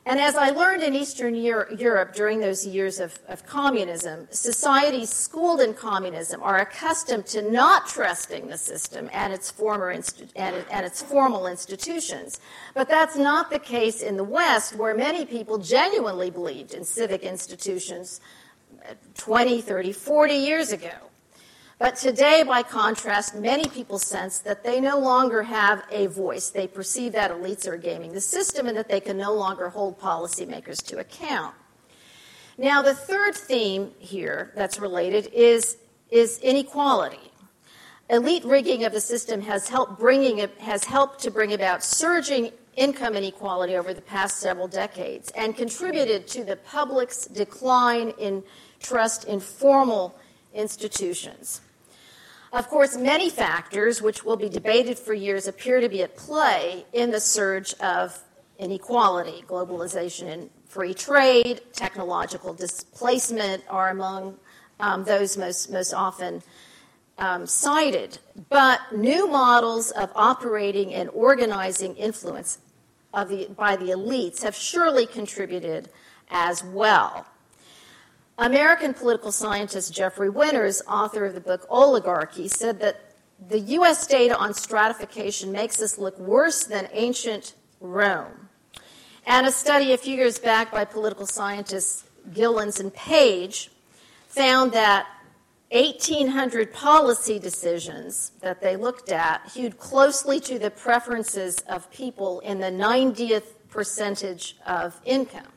[0.05, 5.61] and as I learned in Eastern Europe during those years of, of, communism, societies schooled
[5.61, 11.03] in communism are accustomed to not trusting the system and its, former and, and its
[11.03, 12.41] formal institutions.
[12.75, 17.23] But that's not the case in the West, where many people genuinely believed in civic
[17.23, 18.21] institutions
[18.85, 21.12] uh, 20, 30, 40 years ago.
[21.83, 26.49] But today, by contrast, many people sense that they no longer have a voice.
[26.49, 29.99] They perceive that elites are gaming the system and that they can no longer hold
[29.99, 31.57] policymakers to account.
[32.57, 35.77] Now, the third theme here that's related is,
[36.13, 37.33] is inequality.
[38.09, 43.17] Elite rigging of the system has helped, bringing, has helped to bring about surging income
[43.17, 48.45] inequality over the past several decades and contributed to the public's decline in
[48.79, 50.15] trust in formal
[50.55, 51.61] institutions.
[52.53, 56.85] Of course, many factors, which will be debated for years, appear to be at play
[56.93, 58.23] in the surge of
[58.59, 59.43] inequality.
[59.49, 64.37] Globalization and free trade, technological displacement are among
[64.81, 66.43] um, those most, most often
[67.17, 68.19] um, cited.
[68.51, 72.59] But new models of operating and organizing influence
[73.15, 75.89] the, by the elites have surely contributed
[76.31, 77.27] as well.
[78.39, 83.13] American political scientist Jeffrey Winters, author of the book Oligarchy, said that
[83.49, 84.07] the U.S.
[84.07, 88.49] data on stratification makes us look worse than ancient Rome.
[89.27, 93.71] And a study a few years back by political scientists Gilens and Page
[94.29, 95.07] found that
[95.71, 102.61] 1,800 policy decisions that they looked at hewed closely to the preferences of people in
[102.61, 105.52] the 90th percentage of income.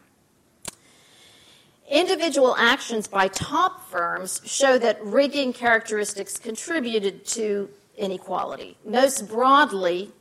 [1.89, 8.75] Individual actions by top firms show that rigging characteristics contributed to inequality.
[8.83, 10.11] Most broadly,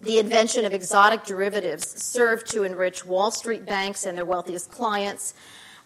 [0.00, 5.34] the invention of exotic derivatives served to enrich Wall Street banks and their wealthiest clients.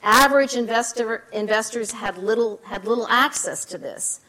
[0.03, 4.21] Average investor, investors had little, had little access to this.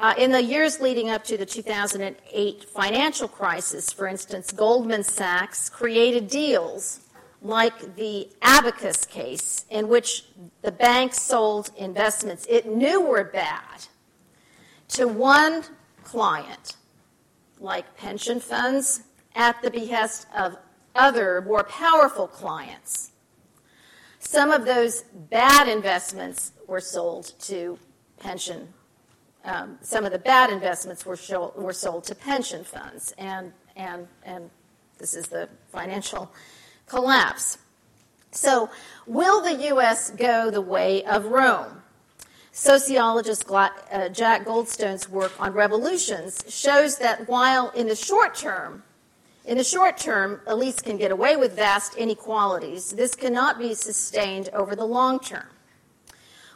[0.00, 5.68] Uh, in the years leading up to the 2008 financial crisis, for instance, Goldman Sachs
[5.68, 7.00] created deals
[7.42, 10.24] like the Abacus case, in which
[10.62, 13.86] the bank sold investments it knew were bad
[14.88, 15.64] to one
[16.02, 16.76] client,
[17.60, 19.02] like pension funds,
[19.34, 20.56] at the behest of
[20.94, 23.12] other more powerful clients.
[24.18, 27.78] Some of those bad investments were sold to
[28.18, 28.68] pension.
[29.44, 34.08] Um, some of the bad investments were, show, were sold to pension funds, and and
[34.24, 34.50] and
[34.98, 36.30] this is the financial
[36.88, 37.58] collapse.
[38.30, 38.70] So,
[39.06, 40.10] will the U.S.
[40.10, 41.82] go the way of Rome?
[42.52, 48.82] Sociologist uh, Jack Goldstone's work on revolutions shows that while in the short term,
[49.44, 54.50] in the short term, elites can get away with vast inequalities, this cannot be sustained
[54.52, 55.46] over the long term.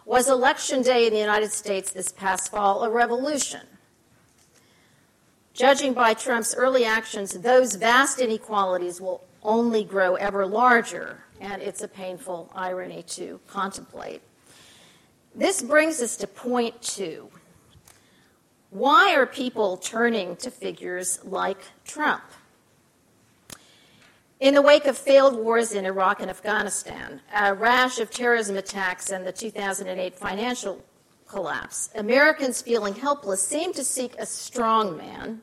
[0.04, 3.60] Was Election Day in the United States this past fall a revolution?
[5.54, 11.82] Judging by Trump's early actions, those vast inequalities will only grow ever larger, and it's
[11.82, 14.22] a painful irony to contemplate.
[15.34, 17.30] This brings us to point two.
[18.70, 22.22] Why are people turning to figures like Trump?
[24.40, 29.10] In the wake of failed wars in Iraq and Afghanistan, a rash of terrorism attacks,
[29.10, 30.82] and the 2008 financial
[31.28, 35.42] collapse, Americans feeling helpless seem to seek a strong man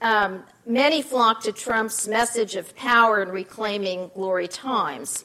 [0.00, 5.24] Um, many flocked to Trump's message of power and reclaiming glory times.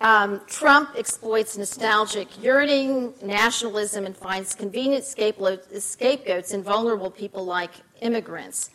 [0.00, 7.70] Um, Trump exploits nostalgic yearning, nationalism, and finds convenient scapegoats in vulnerable people like
[8.00, 8.70] immigrants.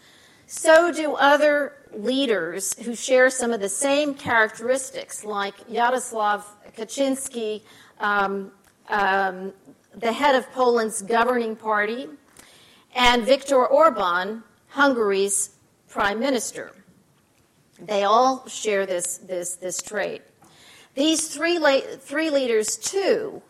[0.46, 6.46] So do other leaders who share some of the same characteristics, like Yaroslav
[6.78, 7.62] Kaczynski,
[8.00, 8.52] um,
[8.88, 9.52] um,
[9.94, 12.08] the head of Poland's governing party,
[12.96, 14.44] and Viktor Orban,
[14.78, 15.56] Hungary's
[15.90, 16.72] prime minister.
[17.82, 20.22] They all share this, this, this trait.
[20.94, 23.42] These three, la- three leaders, too,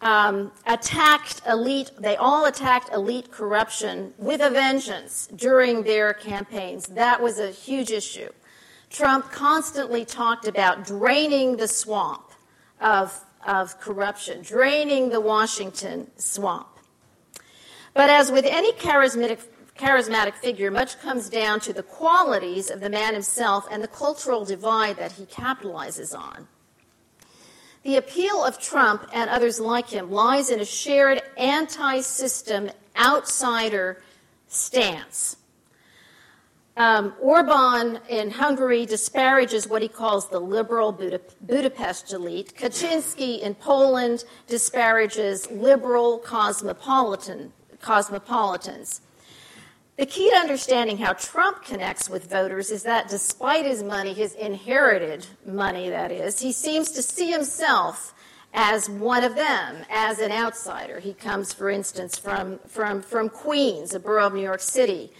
[0.00, 6.86] um, attacked elite, they all attacked elite corruption with a vengeance during their campaigns.
[6.86, 8.30] That was a huge issue.
[8.88, 12.30] Trump constantly talked about draining the swamp
[12.80, 16.68] of, of corruption, draining the Washington swamp.
[17.92, 19.40] But as with any charismatic
[19.78, 24.44] charismatic figure, much comes down to the qualities of the man himself and the cultural
[24.44, 26.48] divide that he capitalizes on.
[27.82, 34.02] The appeal of Trump and others like him lies in a shared anti system outsider
[34.48, 35.36] stance.
[36.76, 42.54] Um, Orban in Hungary disparages what he calls the liberal Budapest elite.
[42.54, 49.00] Kaczynski in Poland disparages liberal cosmopolitan, cosmopolitans.
[49.96, 54.34] The key to understanding how Trump connects with voters is that despite his money, his
[54.34, 58.12] inherited money, that is, he seems to see himself
[58.52, 61.00] as one of them, as an outsider.
[61.00, 65.12] He comes, for instance, from, from, from Queens, a borough of New York City,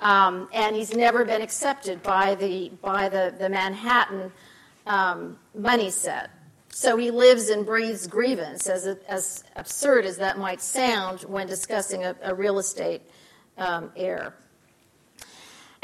[0.00, 4.32] um, and he's never been accepted by the, by the, the Manhattan
[4.86, 6.30] um, money set.
[6.70, 12.04] So he lives and breathes grievance, as, as absurd as that might sound when discussing
[12.04, 13.02] a, a real estate
[13.58, 14.34] um, heir.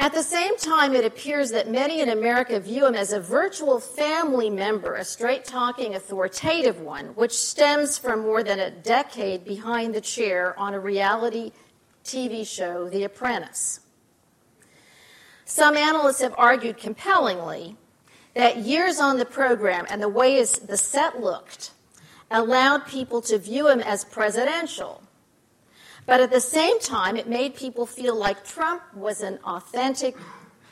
[0.00, 3.80] At the same time, it appears that many in America view him as a virtual
[3.80, 9.94] family member, a straight talking, authoritative one, which stems from more than a decade behind
[9.94, 11.50] the chair on a reality
[12.04, 13.80] TV show, The Apprentice.
[15.44, 17.76] Some analysts have argued compellingly
[18.34, 21.72] that years on the program and the way the set looked
[22.30, 25.02] allowed people to view him as presidential.
[26.08, 30.16] But at the same time, it made people feel like Trump was an authentic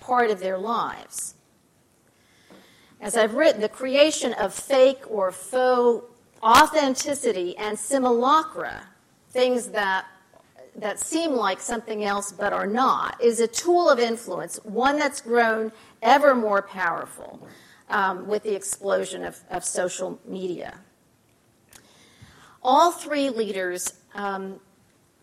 [0.01, 1.35] part of their lives.
[3.03, 6.07] As I've written, the creation of fake or faux
[6.43, 8.89] authenticity and simulacra,
[9.29, 10.07] things that
[10.75, 15.21] that seem like something else but are not, is a tool of influence, one that's
[15.21, 15.71] grown
[16.03, 17.47] ever more powerful
[17.91, 20.79] um, with the explosion of, of, social media.
[22.63, 24.61] All three leaders, um,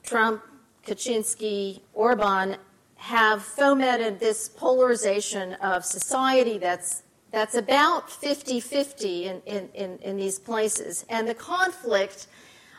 [0.03, 0.43] Trump,
[0.85, 2.57] Kaczynski, Orban,
[2.97, 10.17] have fomented this polarization of society that's, that's about 50 50 in, in, in, in
[10.17, 11.05] these places.
[11.09, 12.27] And the conflict,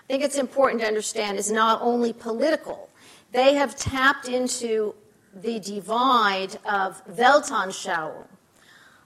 [0.04, 2.88] I think it's important to understand, is not only political.
[3.32, 4.94] They have tapped into
[5.34, 8.26] the divide of Weltanschauung,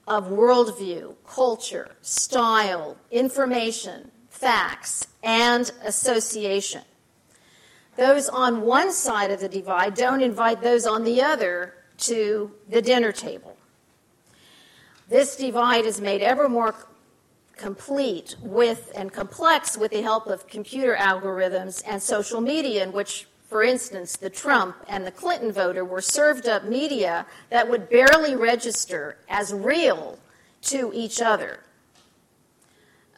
[0.06, 6.82] of worldview, culture, style, information, facts, and association.
[7.98, 12.80] Those on one side of the divide don't invite those on the other to the
[12.80, 13.56] dinner table.
[15.08, 16.76] This divide is made ever more
[17.56, 23.26] complete with and complex with the help of computer algorithms and social media, in which
[23.48, 28.36] for instance, the Trump and the Clinton voter were served up media that would barely
[28.36, 30.20] register as real
[30.62, 31.58] to each other.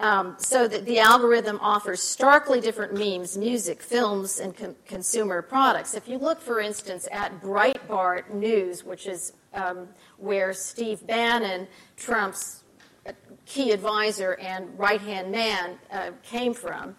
[0.00, 5.92] Um, so that the algorithm offers starkly different memes, music, films, and com- consumer products.
[5.92, 12.64] If you look, for instance, at Breitbart News, which is um, where Steve Bannon, Trump's
[13.06, 13.12] uh,
[13.44, 16.96] key advisor and right hand man, uh, came from,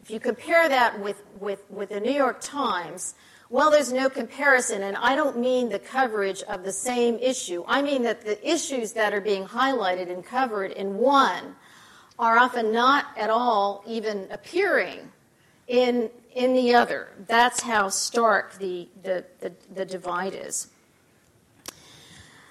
[0.00, 3.14] if you compare that with, with, with the New York Times,
[3.50, 7.64] well, there's no comparison, and I don't mean the coverage of the same issue.
[7.66, 11.56] I mean that the issues that are being highlighted and covered in one
[12.18, 15.12] are often not at all even appearing
[15.66, 17.08] in, in the other.
[17.26, 20.68] That's how stark the, the, the, the divide is.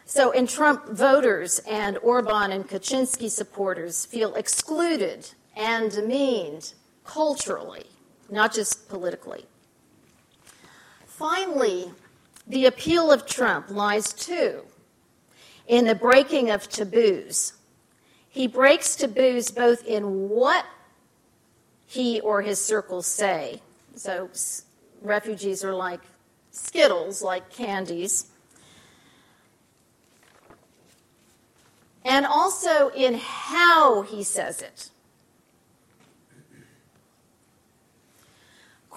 [0.05, 7.86] So, in Trump voters and Orban and Kaczynski supporters feel excluded and demeaned culturally,
[8.30, 9.45] not just politically.
[11.07, 11.91] Finally,
[12.45, 14.64] the appeal of Trump lies too
[15.68, 17.53] in the breaking of taboos.
[18.34, 20.65] He breaks taboos both in what
[21.86, 23.61] he or his circles say.
[23.93, 24.27] So,
[25.03, 25.99] refugees are like
[26.49, 28.31] Skittles, like candies.
[32.03, 34.89] And also in how he says it.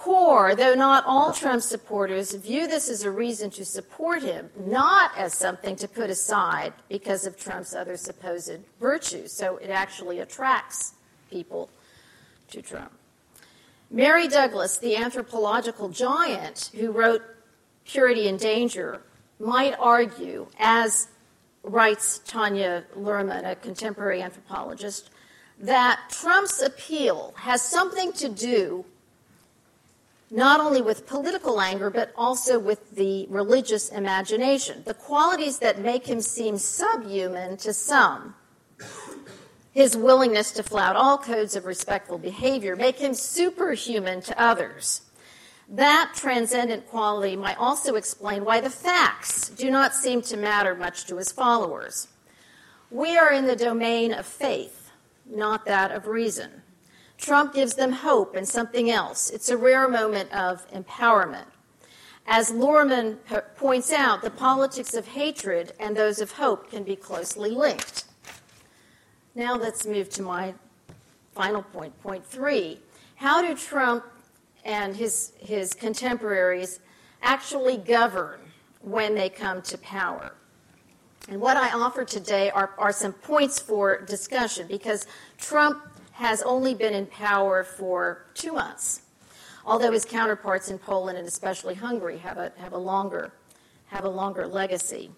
[0.07, 5.11] Core, though not all Trump supporters, view this as a reason to support him, not
[5.17, 9.33] as something to put aside because of Trump's other supposed virtues.
[9.33, 10.95] So it actually attracts
[11.29, 11.71] people
[12.53, 12.93] to Trump.
[13.91, 17.23] Mary Douglas, the anthropological giant who wrote
[17.85, 19.01] Purity and Danger,
[19.41, 21.09] might argue, as
[21.65, 25.11] writes Tanya Luhrmann, a contemporary anthropologist,
[25.59, 28.85] that Trump's appeal has something to do
[30.31, 36.07] not only with political anger, but also with the religious imagination, the qualities that make
[36.07, 38.35] him seem subhuman to some.
[39.73, 45.03] His willingness to flout all codes of respectful behavior make him superhuman to others.
[45.69, 51.07] That transcendent quality might also explain why the facts do not seem to matter much
[51.07, 52.09] to his followers.
[52.91, 54.91] We are in the domain of faith,
[55.27, 56.63] not that of reason.
[57.19, 59.31] Trump gives them hope and something else.
[59.31, 61.47] It's a rare moment of empowerment.
[62.27, 63.19] As Luhrmann
[63.57, 68.05] points out, the politics of hatred and those of hope can be closely linked.
[69.35, 70.55] Now let's move to my
[71.35, 72.81] final point, point three.
[73.17, 74.05] How do Trump
[74.65, 76.81] and his, his contemporaries
[77.23, 78.41] actually govern
[78.81, 80.33] when they come to power?
[81.29, 85.07] And what I offer today are, are some points for discussion because
[85.39, 89.03] Trump has only been in power for two months,
[89.65, 93.33] although his counterparts in Poland and especially Hungary have a, have a, longer,
[93.87, 95.11] have a longer legacy.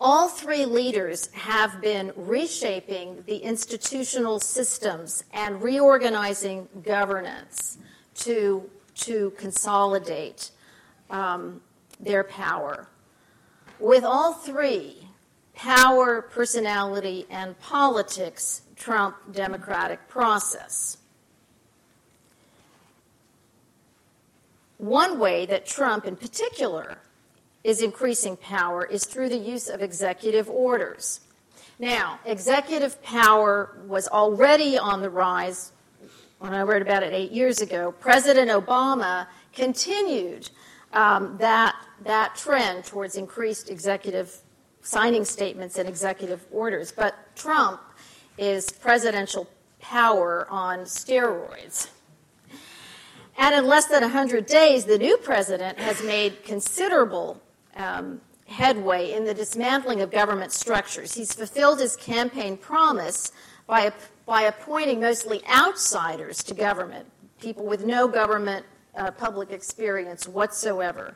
[0.00, 7.78] All three leaders have been reshaping the institutional systems and reorganizing governance
[8.16, 10.50] to, to consolidate
[11.08, 11.62] um,
[11.98, 12.88] their power.
[13.78, 15.08] With all three,
[15.54, 20.98] power, personality, and politics trump democratic process.
[24.78, 26.98] One way that Trump, in particular,
[27.64, 31.20] is increasing power is through the use of executive orders.
[31.78, 35.72] Now, executive power was already on the rise
[36.38, 37.92] when I wrote about it eight years ago.
[37.92, 40.50] President Obama continued
[40.92, 44.40] um, that, that trend towards increased executive
[44.82, 46.92] signing statements and executive orders.
[46.92, 47.80] But Trump
[48.38, 49.48] is presidential
[49.80, 51.88] power on steroids.
[53.38, 57.40] And in less than 100 days, the new president has made considerable
[57.76, 61.14] um, headway in the dismantling of government structures.
[61.14, 63.32] He's fulfilled his campaign promise
[63.66, 63.92] by,
[64.24, 67.10] by appointing mostly outsiders to government,
[67.40, 68.64] people with no government
[68.96, 71.14] uh, public experience whatsoever.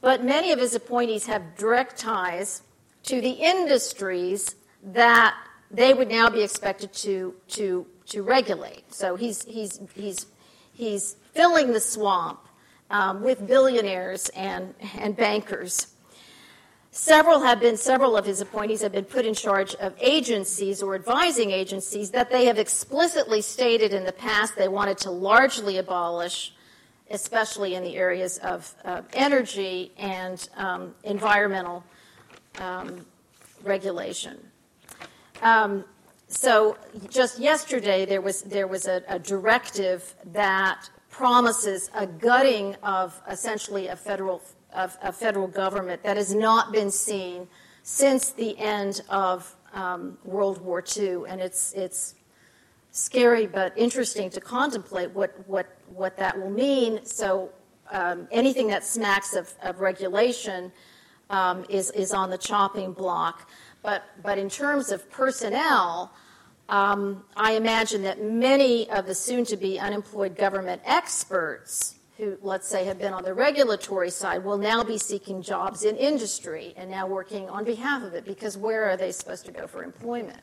[0.00, 2.62] But many of his appointees have direct ties
[3.04, 5.36] to the industries that
[5.70, 8.92] they would now be expected to, to, to regulate.
[8.92, 10.26] So he's, he's, he's,
[10.74, 12.40] he's filling the swamp
[12.90, 15.88] um, with billionaires and, and bankers.
[16.94, 20.94] Several have been, several of his appointees have been put in charge of agencies or
[20.94, 26.52] advising agencies that they have explicitly stated in the past they wanted to largely abolish,
[27.12, 31.84] especially in the areas of uh, energy and um, environmental
[32.58, 33.06] um,
[33.62, 34.38] regulation.
[35.42, 35.84] Um,
[36.28, 36.76] so
[37.10, 43.86] just yesterday there was there was a, a directive that promises a gutting of essentially
[43.88, 44.42] a federal,
[44.74, 47.46] of, a federal government that has not been seen
[47.82, 51.24] since the end of um, World War II.
[51.28, 52.14] And it's, it's
[52.92, 57.04] scary but interesting to contemplate what, what, what that will mean.
[57.04, 57.50] So
[57.90, 60.70] um, anything that smacks of, of regulation
[61.30, 63.50] um, is, is on the chopping block.
[63.82, 66.12] But, but in terms of personnel,
[66.68, 72.68] um, I imagine that many of the soon to be unemployed government experts who, let's
[72.68, 76.90] say, have been on the regulatory side will now be seeking jobs in industry and
[76.90, 80.40] now working on behalf of it because where are they supposed to go for employment?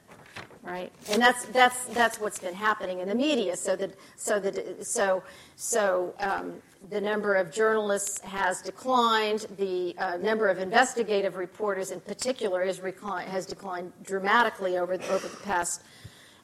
[0.61, 3.55] Right, and that's that's that's what's been happening in the media.
[3.55, 5.23] So that so that so
[5.55, 6.55] so um,
[6.89, 9.47] the number of journalists has declined.
[9.57, 12.81] The uh, number of investigative reporters, in particular, is
[13.27, 15.81] has declined dramatically over over the past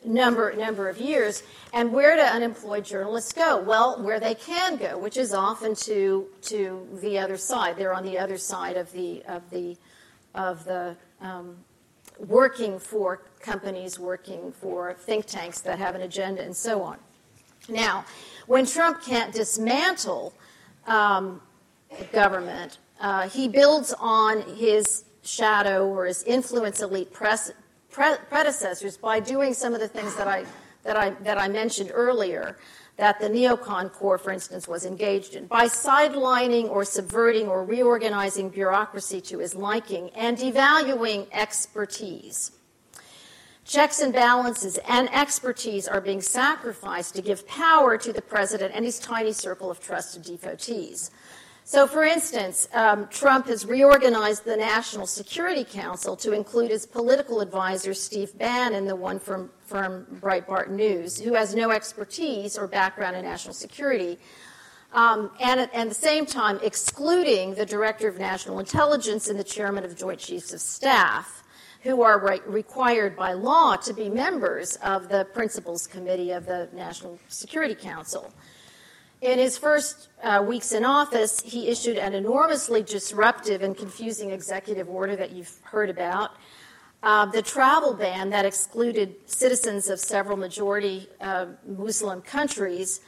[0.06, 1.44] number, number of years.
[1.74, 3.62] And where do unemployed journalists go?
[3.62, 7.78] Well, where they can go, which is often to, to the other side.
[7.78, 9.78] They're on the other side of the, of the,
[10.34, 11.58] of the um,
[12.20, 16.98] working for companies, working for think tanks that have an agenda, and so on.
[17.68, 18.06] Now,
[18.48, 20.34] when Trump can't dismantle
[20.88, 21.42] um,
[22.12, 27.36] government, uh, he builds on his shadow or his influence elite pre-
[27.90, 30.46] predecessors by doing some of the things that I,
[30.86, 32.58] that I, that I mentioned earlier
[32.98, 38.50] that the neocon core, for instance, was engaged in, by sidelining or subverting or reorganizing
[38.50, 42.52] bureaucracy to his liking and devaluing expertise.
[43.66, 48.86] Checks and balances and expertise are being sacrificed to give power to the president and
[48.86, 51.10] his tiny circle of trusted devotees.
[51.68, 57.42] So, for instance, um, Trump has reorganized the National Security Council to include his political
[57.42, 63.16] advisor, Steve Bannon, the one from, from Breitbart News, who has no expertise or background
[63.16, 64.20] in national security.
[64.94, 69.84] Um, and at, the same time, excluding the Director of National Intelligence and the Chairman
[69.84, 71.44] of Joint Chiefs of Staff,
[71.82, 76.70] who are re- required by law to be members of the Principals Committee of the
[76.74, 78.32] National Security Council.
[79.22, 84.90] In his first uh, weeks in office, he issued an enormously disruptive and confusing executive
[84.90, 86.32] order that you've heard about.
[87.02, 93.00] Uh, the travel ban that excluded citizens of several majority uh, Muslim countries.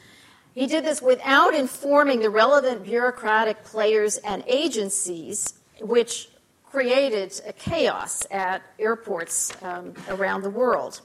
[0.53, 6.29] He did this without informing the relevant bureaucratic players and agencies, which
[6.63, 11.01] created chaos at airports um, around the world.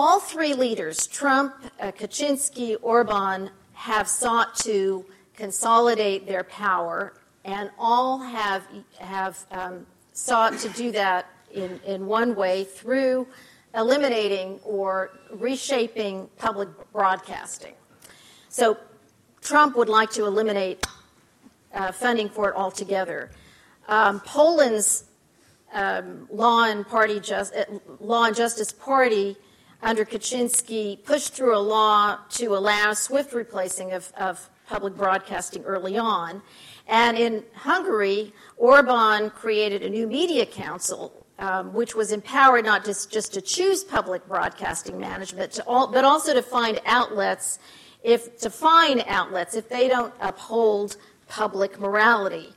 [0.00, 8.20] All three leaders, Trump, uh, Kaczynski, Orban, have sought to consolidate their power, and all
[8.20, 8.62] have,
[9.00, 13.26] have um, sought to do that in, in one way through
[13.74, 17.74] eliminating or reshaping public broadcasting.
[18.50, 18.76] So
[19.40, 20.86] Trump would like to eliminate
[21.74, 23.32] uh, funding for it altogether.
[23.88, 25.06] Um, Poland's
[25.72, 27.64] um, Law and Party Just, uh,
[27.98, 29.36] Law and Justice Party
[29.82, 35.96] under Kaczynski pushed through a law to allow swift replacing of, of public broadcasting early
[35.96, 36.42] on.
[36.86, 43.10] And in Hungary, Orban created a new media council, um, which was empowered not just,
[43.10, 47.58] just to choose public broadcasting management, all, but also to find outlets,
[48.02, 50.96] if to find outlets if they don't uphold
[51.28, 52.52] public morality.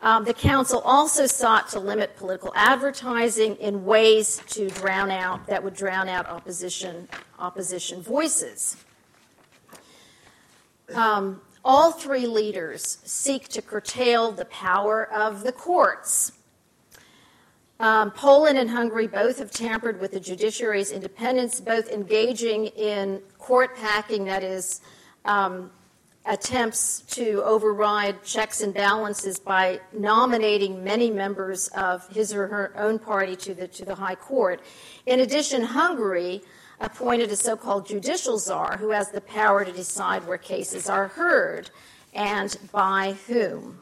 [0.00, 5.62] Um, the council also sought to limit political advertising in ways to drown out that
[5.62, 8.76] would drown out opposition opposition voices.
[10.94, 16.32] Um, all three leaders seek to curtail the power of the courts.
[17.80, 23.76] Um, Poland and Hungary both have tampered with the judiciary's independence, both engaging in court
[23.76, 24.80] packing, that is,
[25.24, 25.70] um,
[26.28, 32.98] attempts to override checks and balances by nominating many members of his or her own
[32.98, 34.60] party to the, to the High Court.
[35.06, 36.42] In addition, Hungary
[36.80, 41.08] appointed a so called judicial czar who has the power to decide where cases are
[41.08, 41.70] heard
[42.12, 43.78] and by whom.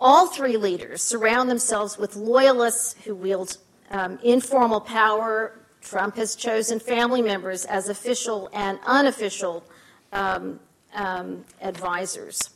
[0.00, 3.58] All three leaders surround themselves with loyalists who wield
[3.90, 5.60] um, informal power.
[5.80, 9.64] Trump has chosen family members as official and unofficial
[10.14, 10.60] um,
[10.94, 12.50] um, advisors.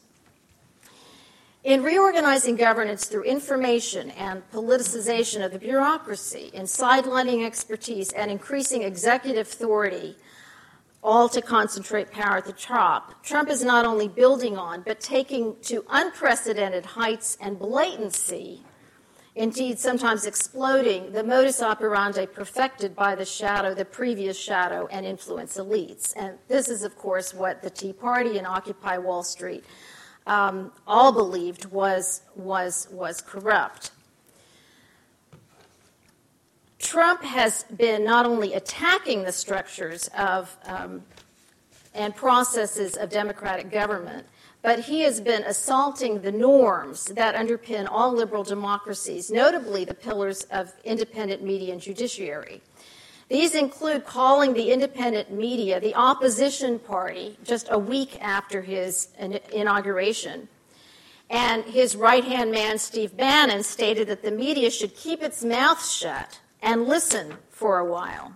[1.64, 8.82] In reorganizing governance through information and politicization of the bureaucracy, in sidelining expertise and increasing
[8.82, 10.16] executive authority,
[11.02, 15.56] all to concentrate power at the top, Trump is not only building on, but taking
[15.62, 18.62] to unprecedented heights and blatancy
[19.38, 25.56] indeed sometimes exploding, the modus operandi perfected by the shadow, the previous shadow, and influence
[25.56, 26.12] elites.
[26.16, 29.64] And this is, of course, what the Tea Party and Occupy Wall Street
[30.26, 33.92] um, all believed was, was, was corrupt.
[36.80, 41.02] Trump has been not only attacking the structures of um,
[41.94, 44.26] and processes of democratic government,
[44.62, 50.42] but he has been assaulting the norms that underpin all liberal democracies, notably the pillars
[50.50, 52.60] of independent media and judiciary.
[53.28, 59.08] These include calling the independent media the opposition party just a week after his
[59.52, 60.48] inauguration.
[61.30, 65.84] And his right hand man, Steve Bannon, stated that the media should keep its mouth
[65.86, 68.32] shut and listen for a while.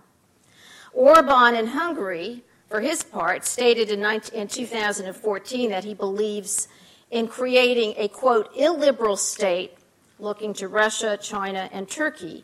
[0.93, 2.43] Orban in Hungary
[2.73, 6.67] for his part, stated in, 19, in 2014 that he believes
[7.11, 9.75] in creating a, quote, illiberal state
[10.17, 12.43] looking to Russia, China, and Turkey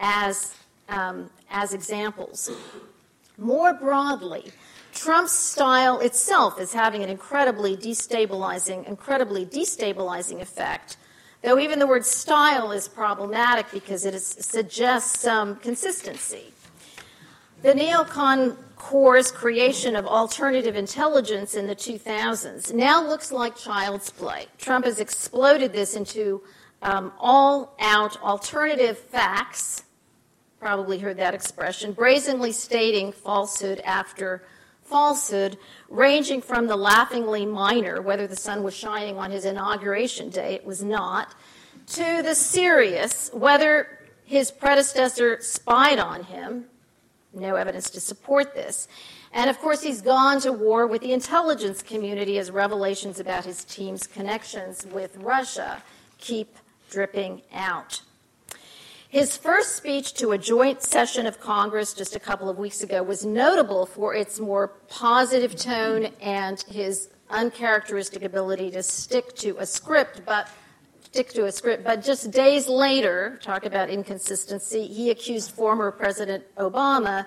[0.00, 0.54] as,
[0.88, 2.50] um, as examples.
[3.36, 4.50] More broadly,
[4.94, 10.96] Trump's style itself is having an incredibly destabilizing, incredibly destabilizing effect.
[11.42, 16.54] Though even the word style is problematic because it is, suggests some consistency.
[17.60, 24.46] The neocon Core's creation of alternative intelligence in the 2000s now looks like child's play.
[24.58, 26.42] Trump has exploded this into
[26.82, 29.82] um, all out alternative facts,
[30.60, 34.44] probably heard that expression, brazenly stating falsehood after
[34.82, 35.56] falsehood,
[35.88, 40.64] ranging from the laughingly minor, whether the sun was shining on his inauguration day, it
[40.64, 41.34] was not,
[41.86, 46.66] to the serious, whether his predecessor spied on him,
[47.36, 48.88] no evidence to support this.
[49.32, 53.64] And of course, he's gone to war with the intelligence community as revelations about his
[53.64, 55.82] team's connections with Russia
[56.18, 56.56] keep
[56.90, 58.00] dripping out.
[59.08, 63.02] His first speech to a joint session of Congress just a couple of weeks ago
[63.02, 69.66] was notable for its more positive tone and his uncharacteristic ability to stick to a
[69.66, 70.48] script, but
[71.16, 71.82] stick to a script.
[71.82, 77.24] But just days later, talk about inconsistency, he accused former President Obama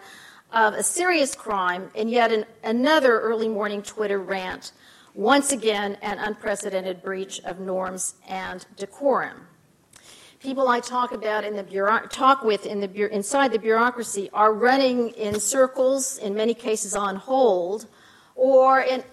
[0.54, 4.74] of a serious crime and yet an, another early morning Twitter rant.
[5.16, 9.48] Once again, an unprecedented breach of norms and decorum.
[10.40, 14.54] People I talk about in the bureau- talk with in the inside the bureaucracy are
[14.54, 17.88] running in circles, in many cases on hold,
[18.36, 19.04] or in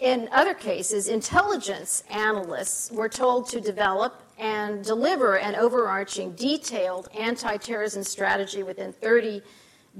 [0.00, 7.56] in other cases, intelligence analysts were told to develop and deliver an overarching, detailed anti
[7.56, 9.42] terrorism strategy within 30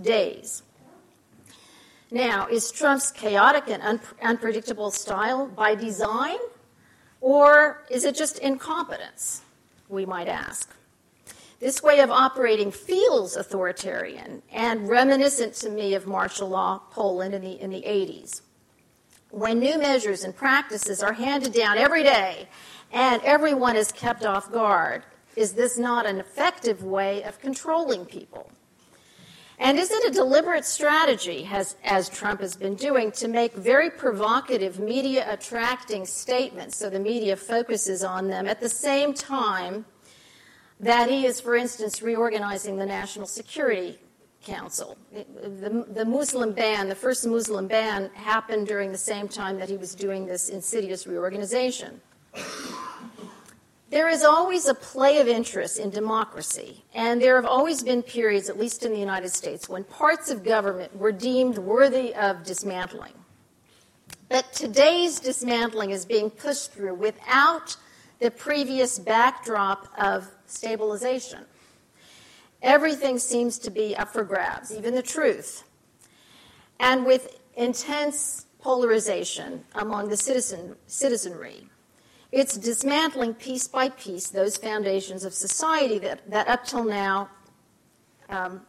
[0.00, 0.62] days.
[2.10, 6.38] Now, is Trump's chaotic and un- unpredictable style by design,
[7.20, 9.42] or is it just incompetence,
[9.88, 10.74] we might ask?
[11.60, 17.42] This way of operating feels authoritarian and reminiscent to me of martial law Poland in
[17.42, 18.42] the, in the 80s.
[19.30, 22.48] When new measures and practices are handed down every day
[22.94, 25.02] and everyone is kept off guard.
[25.36, 28.50] Is this not an effective way of controlling people?
[29.58, 33.90] And is it a deliberate strategy, has, as Trump has been doing, to make very
[33.90, 39.84] provocative, media attracting statements so the media focuses on them at the same time
[40.78, 43.98] that he is, for instance, reorganizing the National Security
[44.44, 44.96] Council?
[45.12, 49.76] The, the Muslim ban, the first Muslim ban, happened during the same time that he
[49.76, 52.00] was doing this insidious reorganization.
[53.94, 58.48] There is always a play of interest in democracy, and there have always been periods,
[58.48, 63.12] at least in the United States, when parts of government were deemed worthy of dismantling.
[64.28, 67.76] But today's dismantling is being pushed through without
[68.18, 71.44] the previous backdrop of stabilization.
[72.62, 75.62] Everything seems to be up for grabs, even the truth.
[76.80, 81.68] And with intense polarization among the citizen, citizenry,
[82.34, 87.30] it's dismantling piece by piece those foundations of society that, that up till now
[88.28, 88.60] um,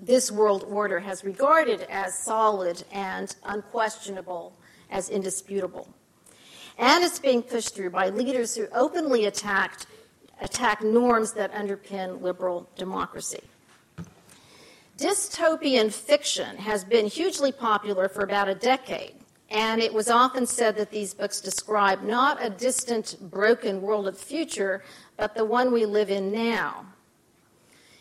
[0.00, 4.58] this world order has regarded as solid and unquestionable,
[4.90, 5.86] as indisputable.
[6.78, 9.86] And it's being pushed through by leaders who openly attacked,
[10.40, 13.42] attack norms that underpin liberal democracy.
[14.98, 19.14] Dystopian fiction has been hugely popular for about a decade.
[19.52, 24.14] And it was often said that these books describe not a distant, broken world of
[24.14, 24.82] the future,
[25.18, 26.86] but the one we live in now.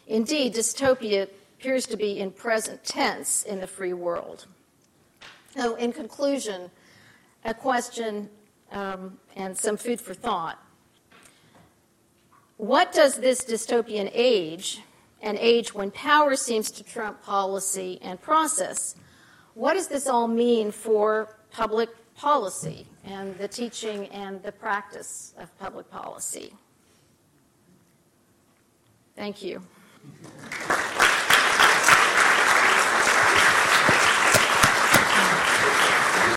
[0.08, 1.28] Indeed, dystopia
[1.60, 4.46] appears to be in present tense in the free world.
[5.58, 6.72] So, in conclusion,
[7.44, 8.30] a question
[8.72, 10.58] um, and some food for thought.
[12.56, 14.84] What does this dystopian age,
[15.22, 18.96] an age when power seems to trump policy and process,
[19.54, 25.58] what does this all mean for public policy and the teaching and the practice of
[25.60, 26.54] public policy.
[29.16, 29.62] Thank you.